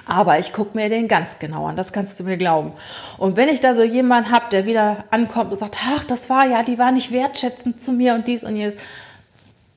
Aber 0.06 0.38
ich 0.40 0.52
gucke 0.52 0.76
mir 0.76 0.88
den 0.88 1.06
ganz 1.06 1.38
genau 1.38 1.66
an, 1.66 1.76
das 1.76 1.92
kannst 1.92 2.18
du 2.18 2.24
mir 2.24 2.36
glauben. 2.36 2.72
Und 3.16 3.36
wenn 3.36 3.48
ich 3.48 3.60
da 3.60 3.74
so 3.74 3.84
jemanden 3.84 4.32
habe, 4.32 4.50
der 4.50 4.66
wieder 4.66 5.04
ankommt 5.10 5.52
und 5.52 5.58
sagt, 5.58 5.78
ach, 5.86 6.02
das 6.04 6.28
war 6.28 6.46
ja, 6.46 6.64
die 6.64 6.78
war 6.78 6.90
nicht 6.90 7.12
wertschätzend 7.12 7.80
zu 7.80 7.92
mir 7.92 8.14
und 8.14 8.26
dies 8.26 8.42
und 8.42 8.56
jenes. 8.56 8.74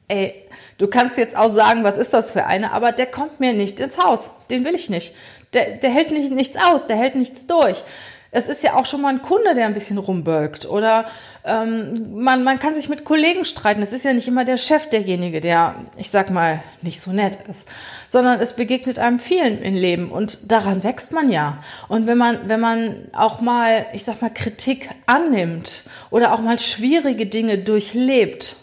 Ey, 0.08 0.34
du 0.80 0.88
kannst 0.88 1.18
jetzt 1.20 1.38
auch 1.38 1.52
sagen, 1.52 1.84
was 1.84 1.98
ist 1.98 2.14
das 2.14 2.32
für 2.32 2.46
eine, 2.46 2.72
aber 2.72 2.94
der 2.94 3.06
kommt 3.06 3.40
mir 3.40 3.54
nicht 3.54 3.80
ins 3.80 4.00
Haus. 4.00 4.32
Den 4.50 4.66
will 4.66 4.74
ich 4.74 4.90
nicht. 4.90 5.14
Der, 5.58 5.72
der 5.72 5.90
hält 5.90 6.12
nicht, 6.12 6.32
nichts 6.32 6.56
aus, 6.56 6.86
der 6.86 6.98
hält 6.98 7.16
nichts 7.16 7.48
durch. 7.48 7.84
Es 8.30 8.48
ist 8.48 8.62
ja 8.62 8.76
auch 8.76 8.86
schon 8.86 9.02
mal 9.02 9.10
ein 9.10 9.24
Kunde, 9.24 9.56
der 9.56 9.66
ein 9.66 9.74
bisschen 9.74 9.98
rumbölkt. 9.98 10.68
Oder 10.68 11.06
ähm, 11.44 12.22
man, 12.22 12.44
man 12.44 12.60
kann 12.60 12.76
sich 12.76 12.90
mit 12.90 13.04
Kollegen 13.04 13.44
streiten. 13.44 13.82
Es 13.82 13.92
ist 13.92 14.06
ja 14.06 14.14
nicht 14.14 14.28
immer 14.28 14.46
der 14.46 14.58
Chef 14.58 14.88
derjenige, 14.92 15.42
der, 15.42 15.74
ich 15.98 16.12
sag 16.12 16.30
mal, 16.30 16.62
nicht 16.84 17.02
so 17.02 17.12
nett 17.12 17.40
ist. 17.50 17.68
Sondern 18.08 18.40
es 18.40 18.56
begegnet 18.56 19.00
einem 19.00 19.18
vielen 19.18 19.64
im 19.64 19.74
Leben. 19.74 20.12
Und 20.12 20.52
daran 20.52 20.84
wächst 20.84 21.14
man 21.14 21.32
ja. 21.32 21.64
Und 21.88 22.06
wenn 22.06 22.20
man, 22.20 22.48
wenn 22.48 22.60
man 22.60 23.08
auch 23.14 23.42
mal, 23.42 23.88
ich 23.94 24.04
sag 24.04 24.22
mal, 24.22 24.30
Kritik 24.30 24.92
annimmt 25.08 25.86
oder 26.12 26.34
auch 26.34 26.40
mal 26.40 26.60
schwierige 26.60 27.26
Dinge 27.26 27.58
durchlebt, 27.58 28.58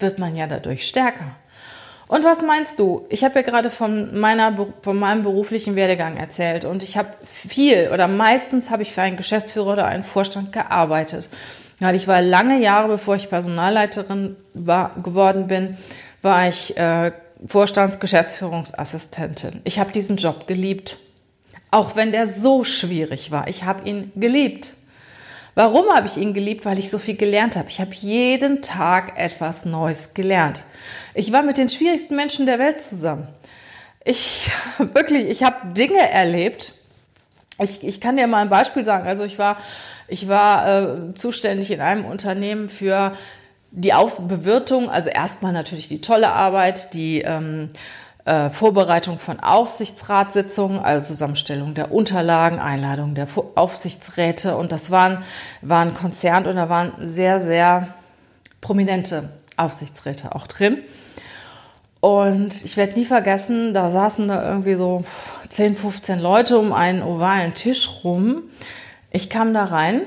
wird 0.00 0.18
man 0.18 0.34
ja 0.34 0.48
dadurch 0.48 0.88
stärker. 0.88 1.36
Und 2.08 2.24
was 2.24 2.42
meinst 2.42 2.78
du? 2.78 3.06
Ich 3.10 3.22
habe 3.22 3.36
ja 3.36 3.42
gerade 3.42 3.70
von, 3.70 4.18
meiner, 4.18 4.66
von 4.82 4.98
meinem 4.98 5.22
beruflichen 5.22 5.76
Werdegang 5.76 6.16
erzählt 6.16 6.64
und 6.64 6.82
ich 6.82 6.96
habe 6.96 7.10
viel 7.48 7.90
oder 7.92 8.08
meistens 8.08 8.70
habe 8.70 8.82
ich 8.82 8.92
für 8.92 9.02
einen 9.02 9.18
Geschäftsführer 9.18 9.74
oder 9.74 9.84
einen 9.84 10.04
Vorstand 10.04 10.52
gearbeitet. 10.52 11.28
Ja, 11.80 11.92
ich 11.92 12.08
war 12.08 12.22
lange 12.22 12.58
Jahre, 12.60 12.88
bevor 12.88 13.16
ich 13.16 13.28
Personalleiterin 13.28 14.36
war, 14.54 14.94
geworden 15.02 15.48
bin, 15.48 15.76
war 16.22 16.48
ich 16.48 16.78
äh, 16.78 17.12
Vorstandsgeschäftsführungsassistentin. 17.46 19.60
Ich 19.64 19.78
habe 19.78 19.92
diesen 19.92 20.16
Job 20.16 20.48
geliebt, 20.48 20.96
auch 21.70 21.94
wenn 21.94 22.10
der 22.10 22.26
so 22.26 22.64
schwierig 22.64 23.30
war. 23.30 23.48
Ich 23.48 23.64
habe 23.64 23.86
ihn 23.88 24.12
geliebt. 24.16 24.72
Warum 25.54 25.90
habe 25.92 26.06
ich 26.06 26.16
ihn 26.16 26.32
geliebt? 26.34 26.64
Weil 26.64 26.78
ich 26.78 26.88
so 26.88 26.98
viel 26.98 27.16
gelernt 27.16 27.56
habe. 27.56 27.68
Ich 27.68 27.80
habe 27.80 27.92
jeden 27.92 28.62
Tag 28.62 29.18
etwas 29.18 29.64
Neues 29.64 30.14
gelernt. 30.14 30.64
Ich 31.18 31.32
war 31.32 31.42
mit 31.42 31.58
den 31.58 31.68
schwierigsten 31.68 32.14
Menschen 32.14 32.46
der 32.46 32.60
Welt 32.60 32.80
zusammen. 32.80 33.26
Ich 34.04 34.52
wirklich, 34.78 35.28
ich 35.28 35.42
habe 35.42 35.72
Dinge 35.72 35.98
erlebt. 35.98 36.74
Ich, 37.60 37.82
ich 37.82 38.00
kann 38.00 38.16
dir 38.16 38.28
mal 38.28 38.40
ein 38.40 38.48
Beispiel 38.48 38.84
sagen. 38.84 39.08
Also 39.08 39.24
ich 39.24 39.36
war, 39.36 39.56
ich 40.06 40.28
war 40.28 40.68
äh, 40.68 41.14
zuständig 41.14 41.72
in 41.72 41.80
einem 41.80 42.04
Unternehmen 42.04 42.68
für 42.68 43.14
die 43.72 43.94
Ausbewirtung. 43.94 44.90
Also 44.90 45.08
erstmal 45.08 45.52
natürlich 45.52 45.88
die 45.88 46.00
tolle 46.00 46.30
Arbeit, 46.30 46.94
die 46.94 47.22
ähm, 47.22 47.70
äh, 48.24 48.50
Vorbereitung 48.50 49.18
von 49.18 49.40
Aufsichtsratssitzungen, 49.40 50.78
also 50.78 51.08
Zusammenstellung 51.08 51.74
der 51.74 51.90
Unterlagen, 51.90 52.60
Einladung 52.60 53.16
der 53.16 53.26
Aufsichtsräte. 53.56 54.56
Und 54.56 54.70
das 54.70 54.92
waren, 54.92 55.24
war 55.62 55.84
ein 55.84 55.94
Konzern 55.94 56.46
und 56.46 56.54
da 56.54 56.68
waren 56.68 56.92
sehr, 57.00 57.40
sehr 57.40 57.94
prominente 58.60 59.30
Aufsichtsräte 59.56 60.36
auch 60.36 60.46
drin. 60.46 60.78
Und 62.00 62.64
ich 62.64 62.76
werde 62.76 62.98
nie 62.98 63.04
vergessen, 63.04 63.74
da 63.74 63.90
saßen 63.90 64.28
da 64.28 64.48
irgendwie 64.48 64.74
so 64.74 65.04
10, 65.48 65.76
15 65.76 66.20
Leute 66.20 66.58
um 66.58 66.72
einen 66.72 67.02
ovalen 67.02 67.54
Tisch 67.54 68.04
rum. 68.04 68.42
Ich 69.10 69.30
kam 69.30 69.52
da 69.52 69.64
rein, 69.64 70.02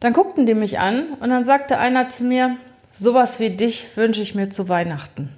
dann 0.00 0.12
guckten 0.12 0.46
die 0.46 0.54
mich 0.54 0.80
an 0.80 1.14
und 1.20 1.30
dann 1.30 1.44
sagte 1.44 1.78
einer 1.78 2.08
zu 2.08 2.24
mir, 2.24 2.56
sowas 2.90 3.40
wie 3.40 3.50
dich 3.50 3.86
wünsche 3.96 4.20
ich 4.20 4.34
mir 4.34 4.50
zu 4.50 4.68
Weihnachten. 4.68 5.30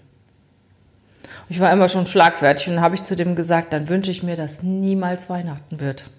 Ich 1.49 1.61
war 1.61 1.71
immer 1.71 1.91
schon 1.91 2.07
schlagfertig 2.07 2.69
und 2.69 2.81
habe 2.81 2.95
ich 2.95 3.03
zu 3.03 3.15
dem 3.15 3.37
gesagt, 3.37 3.73
dann 3.73 3.89
wünsche 3.89 4.11
ich 4.11 4.23
mir, 4.23 4.37
dass 4.37 4.63
niemals 4.63 5.29
Weihnachten 5.29 5.81
wird. 5.81 6.11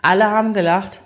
Alle 0.00 0.30
haben 0.30 0.54
gelacht, 0.54 1.02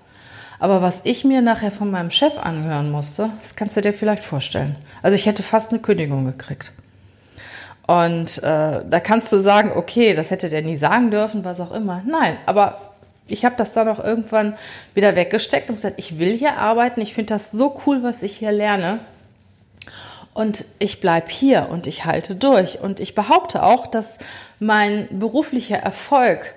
aber 0.59 0.83
was 0.83 1.01
ich 1.05 1.25
mir 1.25 1.43
nachher 1.43 1.71
von 1.71 1.91
meinem 1.91 2.11
Chef 2.11 2.39
anhören 2.39 2.91
musste, 2.91 3.31
das 3.41 3.57
kannst 3.57 3.77
du 3.77 3.81
dir 3.81 3.93
vielleicht 3.93 4.25
vorstellen. 4.25 4.77
Also 5.03 5.15
ich 5.15 5.27
hätte 5.27 5.43
fast 5.43 5.71
eine 5.71 5.81
Kündigung 5.81 6.25
gekriegt. 6.25 6.73
Und 7.87 8.39
äh, 8.39 8.81
da 8.89 9.01
kannst 9.01 9.33
du 9.33 9.39
sagen, 9.39 9.73
okay, 9.77 10.15
das 10.15 10.31
hätte 10.31 10.49
der 10.49 10.63
nie 10.63 10.77
sagen 10.77 11.11
dürfen, 11.11 11.45
was 11.45 11.61
auch 11.61 11.73
immer. 11.73 12.03
Nein, 12.05 12.37
aber 12.47 12.81
ich 13.29 13.45
habe 13.45 13.55
das 13.57 13.73
dann 13.73 13.89
auch 13.89 14.03
irgendwann 14.03 14.57
wieder 14.95 15.15
weggesteckt 15.15 15.69
und 15.69 15.77
gesagt, 15.77 15.99
ich 15.99 16.19
will 16.19 16.37
hier 16.37 16.57
arbeiten, 16.57 17.01
ich 17.01 17.15
finde 17.15 17.35
das 17.35 17.51
so 17.51 17.81
cool, 17.87 18.03
was 18.03 18.23
ich 18.23 18.37
hier 18.37 18.53
lerne. 18.53 19.01
Und 20.35 20.65
ich 20.81 21.01
bleibe 21.01 21.29
hier 21.31 21.69
und 21.71 21.87
ich 21.87 22.05
halte 22.05 22.35
durch. 22.35 22.81
Und 22.81 23.01
ich 23.01 23.15
behaupte 23.15 23.63
auch, 23.63 23.87
dass 23.87 24.19
mein 24.61 25.09
beruflicher 25.11 25.79
Erfolg 25.79 26.55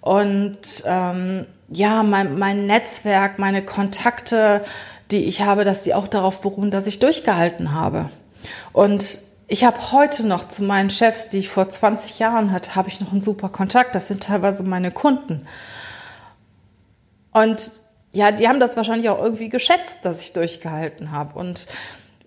und 0.00 0.58
ähm, 0.86 1.44
ja, 1.70 2.02
mein, 2.02 2.38
mein 2.38 2.66
Netzwerk, 2.66 3.38
meine 3.38 3.62
Kontakte, 3.64 4.64
die 5.10 5.24
ich 5.24 5.42
habe, 5.42 5.64
dass 5.64 5.82
die 5.82 5.94
auch 5.94 6.08
darauf 6.08 6.40
beruhen, 6.40 6.70
dass 6.70 6.86
ich 6.86 6.98
durchgehalten 6.98 7.72
habe. 7.72 8.10
Und 8.72 9.20
ich 9.48 9.64
habe 9.64 9.92
heute 9.92 10.26
noch 10.26 10.48
zu 10.48 10.62
meinen 10.62 10.90
Chefs, 10.90 11.28
die 11.28 11.38
ich 11.38 11.48
vor 11.48 11.68
20 11.68 12.18
Jahren 12.18 12.52
hatte, 12.52 12.74
habe 12.74 12.88
ich 12.88 13.00
noch 13.00 13.12
einen 13.12 13.22
super 13.22 13.48
Kontakt. 13.48 13.94
Das 13.94 14.08
sind 14.08 14.22
teilweise 14.22 14.62
meine 14.62 14.90
Kunden. 14.90 15.46
Und 17.32 17.70
ja, 18.12 18.30
die 18.30 18.48
haben 18.48 18.60
das 18.60 18.76
wahrscheinlich 18.76 19.08
auch 19.08 19.22
irgendwie 19.22 19.48
geschätzt, 19.48 20.04
dass 20.04 20.20
ich 20.20 20.32
durchgehalten 20.32 21.12
habe. 21.12 21.38
Und 21.38 21.66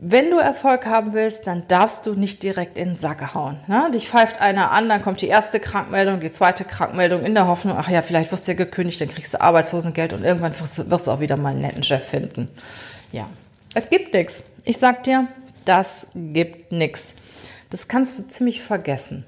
wenn 0.04 0.32
du 0.32 0.38
Erfolg 0.38 0.88
haben 0.88 1.14
willst, 1.14 1.46
dann 1.46 1.68
darfst 1.68 2.08
du 2.08 2.16
nicht 2.16 2.42
direkt 2.42 2.76
in 2.76 2.90
den 2.90 2.96
Sack 2.96 3.36
hauen. 3.36 3.60
Ne? 3.68 3.92
Dich 3.94 4.10
pfeift 4.10 4.42
einer 4.42 4.72
an, 4.72 4.90
dann 4.90 5.04
kommt 5.04 5.22
die 5.22 5.28
erste 5.28 5.60
Krankmeldung, 5.60 6.20
die 6.20 6.32
zweite 6.32 6.66
Krankmeldung 6.66 7.24
in 7.24 7.36
der 7.36 7.48
Hoffnung, 7.48 7.78
ach 7.78 7.88
ja, 7.88 8.02
vielleicht 8.02 8.32
wirst 8.32 8.48
du 8.48 8.54
ja 8.54 8.58
gekündigt, 8.58 9.00
dann 9.00 9.10
kriegst 9.10 9.36
du 9.36 9.40
Arbeitslosengeld 9.40 10.14
und 10.14 10.24
irgendwann 10.24 10.60
wirst 10.60 10.80
du, 10.80 10.90
wirst 10.90 11.06
du 11.06 11.12
auch 11.12 11.20
wieder 11.20 11.38
mal 11.38 11.50
einen 11.50 11.62
netten 11.62 11.84
Chef 11.84 12.04
finden. 12.04 12.48
Ja, 13.12 13.30
es 13.76 13.92
gibt 13.92 14.16
nichts. 14.16 14.44
Ich 14.64 14.80
sag 14.80 15.04
dir, 15.04 15.28
das 15.66 16.08
gibt 16.16 16.72
nichts. 16.72 17.14
Das 17.70 17.88
kannst 17.88 18.18
du 18.18 18.28
ziemlich 18.28 18.64
vergessen. 18.64 19.24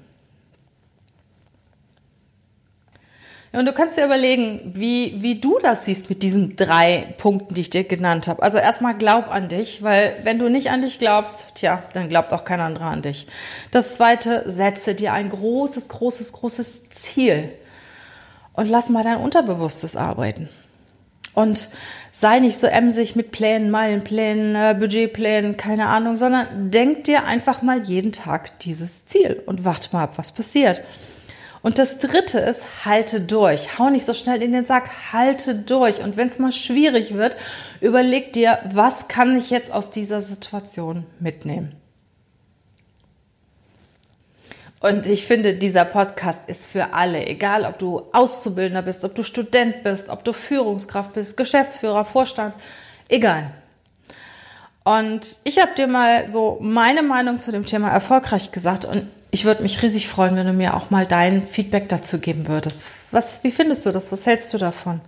Und 3.58 3.66
du 3.66 3.72
kannst 3.72 3.96
dir 3.96 4.04
überlegen, 4.04 4.72
wie, 4.74 5.22
wie 5.22 5.40
du 5.40 5.58
das 5.62 5.84
siehst 5.84 6.08
mit 6.08 6.22
diesen 6.22 6.56
drei 6.56 7.14
Punkten, 7.18 7.54
die 7.54 7.60
ich 7.60 7.70
dir 7.70 7.84
genannt 7.84 8.26
habe. 8.26 8.42
Also 8.42 8.58
erstmal 8.58 8.96
glaub 8.96 9.28
an 9.32 9.48
dich, 9.48 9.82
weil 9.82 10.16
wenn 10.24 10.38
du 10.38 10.48
nicht 10.48 10.70
an 10.70 10.82
dich 10.82 10.98
glaubst, 10.98 11.54
tja, 11.54 11.82
dann 11.92 12.08
glaubt 12.08 12.32
auch 12.32 12.44
kein 12.44 12.60
anderer 12.60 12.86
an 12.86 13.02
dich. 13.02 13.26
Das 13.70 13.94
zweite, 13.94 14.42
setze 14.46 14.94
dir 14.94 15.12
ein 15.12 15.30
großes, 15.30 15.88
großes, 15.88 16.32
großes 16.32 16.90
Ziel 16.90 17.50
und 18.54 18.68
lass 18.68 18.90
mal 18.90 19.04
dein 19.04 19.18
Unterbewusstes 19.18 19.96
arbeiten. 19.96 20.48
Und 21.34 21.68
sei 22.12 22.38
nicht 22.38 22.58
so 22.58 22.68
emsig 22.68 23.16
mit 23.16 23.32
Plänen, 23.32 23.70
Meilenplänen, 23.70 24.54
äh, 24.54 24.76
Budgetplänen, 24.78 25.56
keine 25.56 25.86
Ahnung, 25.86 26.16
sondern 26.16 26.70
denk 26.70 27.04
dir 27.04 27.24
einfach 27.24 27.62
mal 27.62 27.82
jeden 27.82 28.12
Tag 28.12 28.58
dieses 28.60 29.06
Ziel 29.06 29.42
und 29.46 29.64
warte 29.64 29.88
mal 29.92 30.04
ab, 30.04 30.12
was 30.16 30.30
passiert. 30.30 30.80
Und 31.64 31.78
das 31.78 31.98
dritte 31.98 32.40
ist, 32.40 32.84
halte 32.84 33.22
durch. 33.22 33.78
Hau 33.78 33.88
nicht 33.88 34.04
so 34.04 34.12
schnell 34.12 34.42
in 34.42 34.52
den 34.52 34.66
Sack, 34.66 34.90
halte 35.14 35.54
durch. 35.54 36.02
Und 36.02 36.18
wenn 36.18 36.28
es 36.28 36.38
mal 36.38 36.52
schwierig 36.52 37.14
wird, 37.14 37.38
überleg 37.80 38.34
dir, 38.34 38.58
was 38.70 39.08
kann 39.08 39.34
ich 39.34 39.48
jetzt 39.48 39.72
aus 39.72 39.90
dieser 39.90 40.20
Situation 40.20 41.06
mitnehmen? 41.20 41.74
Und 44.80 45.06
ich 45.06 45.26
finde, 45.26 45.54
dieser 45.54 45.86
Podcast 45.86 46.50
ist 46.50 46.66
für 46.66 46.92
alle, 46.92 47.26
egal 47.26 47.64
ob 47.64 47.78
du 47.78 48.02
Auszubildender 48.12 48.82
bist, 48.82 49.02
ob 49.06 49.14
du 49.14 49.22
Student 49.22 49.82
bist, 49.84 50.10
ob 50.10 50.22
du 50.22 50.34
Führungskraft 50.34 51.14
bist, 51.14 51.38
Geschäftsführer, 51.38 52.04
Vorstand, 52.04 52.54
egal. 53.08 53.52
Und 54.84 55.38
ich 55.44 55.58
habe 55.62 55.74
dir 55.74 55.86
mal 55.86 56.28
so 56.28 56.58
meine 56.60 57.02
Meinung 57.02 57.40
zu 57.40 57.52
dem 57.52 57.64
Thema 57.64 57.88
erfolgreich 57.88 58.52
gesagt 58.52 58.84
und 58.84 59.06
ich 59.34 59.44
würde 59.44 59.64
mich 59.64 59.82
riesig 59.82 60.06
freuen, 60.06 60.36
wenn 60.36 60.46
du 60.46 60.52
mir 60.52 60.74
auch 60.74 60.90
mal 60.90 61.06
dein 61.06 61.48
Feedback 61.48 61.88
dazu 61.88 62.20
geben 62.20 62.46
würdest. 62.46 62.84
Was, 63.10 63.42
wie 63.42 63.50
findest 63.50 63.84
du 63.84 63.90
das? 63.90 64.12
Was 64.12 64.26
hältst 64.26 64.54
du 64.54 64.58
davon? 64.58 65.00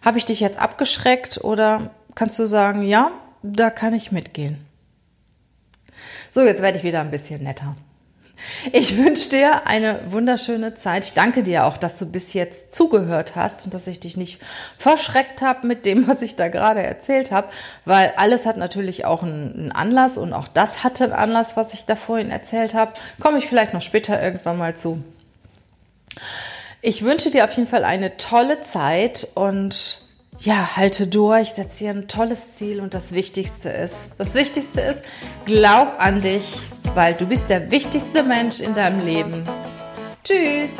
Habe 0.00 0.16
ich 0.16 0.24
dich 0.24 0.38
jetzt 0.38 0.60
abgeschreckt 0.60 1.42
oder 1.42 1.90
kannst 2.14 2.38
du 2.38 2.46
sagen, 2.46 2.82
ja, 2.82 3.10
da 3.42 3.70
kann 3.70 3.94
ich 3.94 4.12
mitgehen? 4.12 4.64
So, 6.30 6.42
jetzt 6.42 6.62
werde 6.62 6.78
ich 6.78 6.84
wieder 6.84 7.00
ein 7.00 7.10
bisschen 7.10 7.42
netter. 7.42 7.74
Ich 8.72 8.96
wünsche 8.96 9.30
dir 9.30 9.66
eine 9.66 10.00
wunderschöne 10.10 10.74
Zeit. 10.74 11.04
Ich 11.04 11.12
danke 11.12 11.42
dir 11.42 11.66
auch, 11.66 11.76
dass 11.76 11.98
du 11.98 12.06
bis 12.06 12.32
jetzt 12.32 12.74
zugehört 12.74 13.36
hast 13.36 13.64
und 13.64 13.74
dass 13.74 13.86
ich 13.86 14.00
dich 14.00 14.16
nicht 14.16 14.40
verschreckt 14.76 15.42
habe 15.42 15.66
mit 15.66 15.84
dem, 15.84 16.08
was 16.08 16.22
ich 16.22 16.36
da 16.36 16.48
gerade 16.48 16.82
erzählt 16.82 17.30
habe, 17.30 17.48
weil 17.84 18.12
alles 18.16 18.46
hat 18.46 18.56
natürlich 18.56 19.04
auch 19.04 19.22
einen 19.22 19.72
Anlass 19.72 20.18
und 20.18 20.32
auch 20.32 20.48
das 20.48 20.84
hatte 20.84 21.04
einen 21.04 21.12
Anlass, 21.12 21.56
was 21.56 21.74
ich 21.74 21.84
da 21.84 21.96
vorhin 21.96 22.30
erzählt 22.30 22.74
habe. 22.74 22.92
Komme 23.20 23.38
ich 23.38 23.46
vielleicht 23.46 23.74
noch 23.74 23.82
später 23.82 24.22
irgendwann 24.22 24.58
mal 24.58 24.76
zu. 24.76 25.02
Ich 26.80 27.04
wünsche 27.04 27.30
dir 27.30 27.44
auf 27.44 27.52
jeden 27.52 27.68
Fall 27.68 27.84
eine 27.84 28.16
tolle 28.16 28.60
Zeit 28.60 29.26
und 29.34 29.98
ja, 30.40 30.76
halte 30.76 31.06
durch, 31.06 31.50
setze 31.50 31.84
dir 31.84 31.90
ein 31.90 32.08
tolles 32.08 32.56
Ziel 32.56 32.80
und 32.80 32.94
das 32.94 33.12
Wichtigste 33.12 33.68
ist, 33.68 34.10
das 34.18 34.34
Wichtigste 34.34 34.80
ist, 34.80 35.02
glaub 35.44 35.94
an 35.98 36.22
dich, 36.22 36.56
weil 36.94 37.14
du 37.14 37.26
bist 37.26 37.50
der 37.50 37.70
wichtigste 37.70 38.22
Mensch 38.22 38.60
in 38.60 38.74
deinem 38.74 39.04
Leben. 39.04 39.42
Tschüss! 40.24 40.76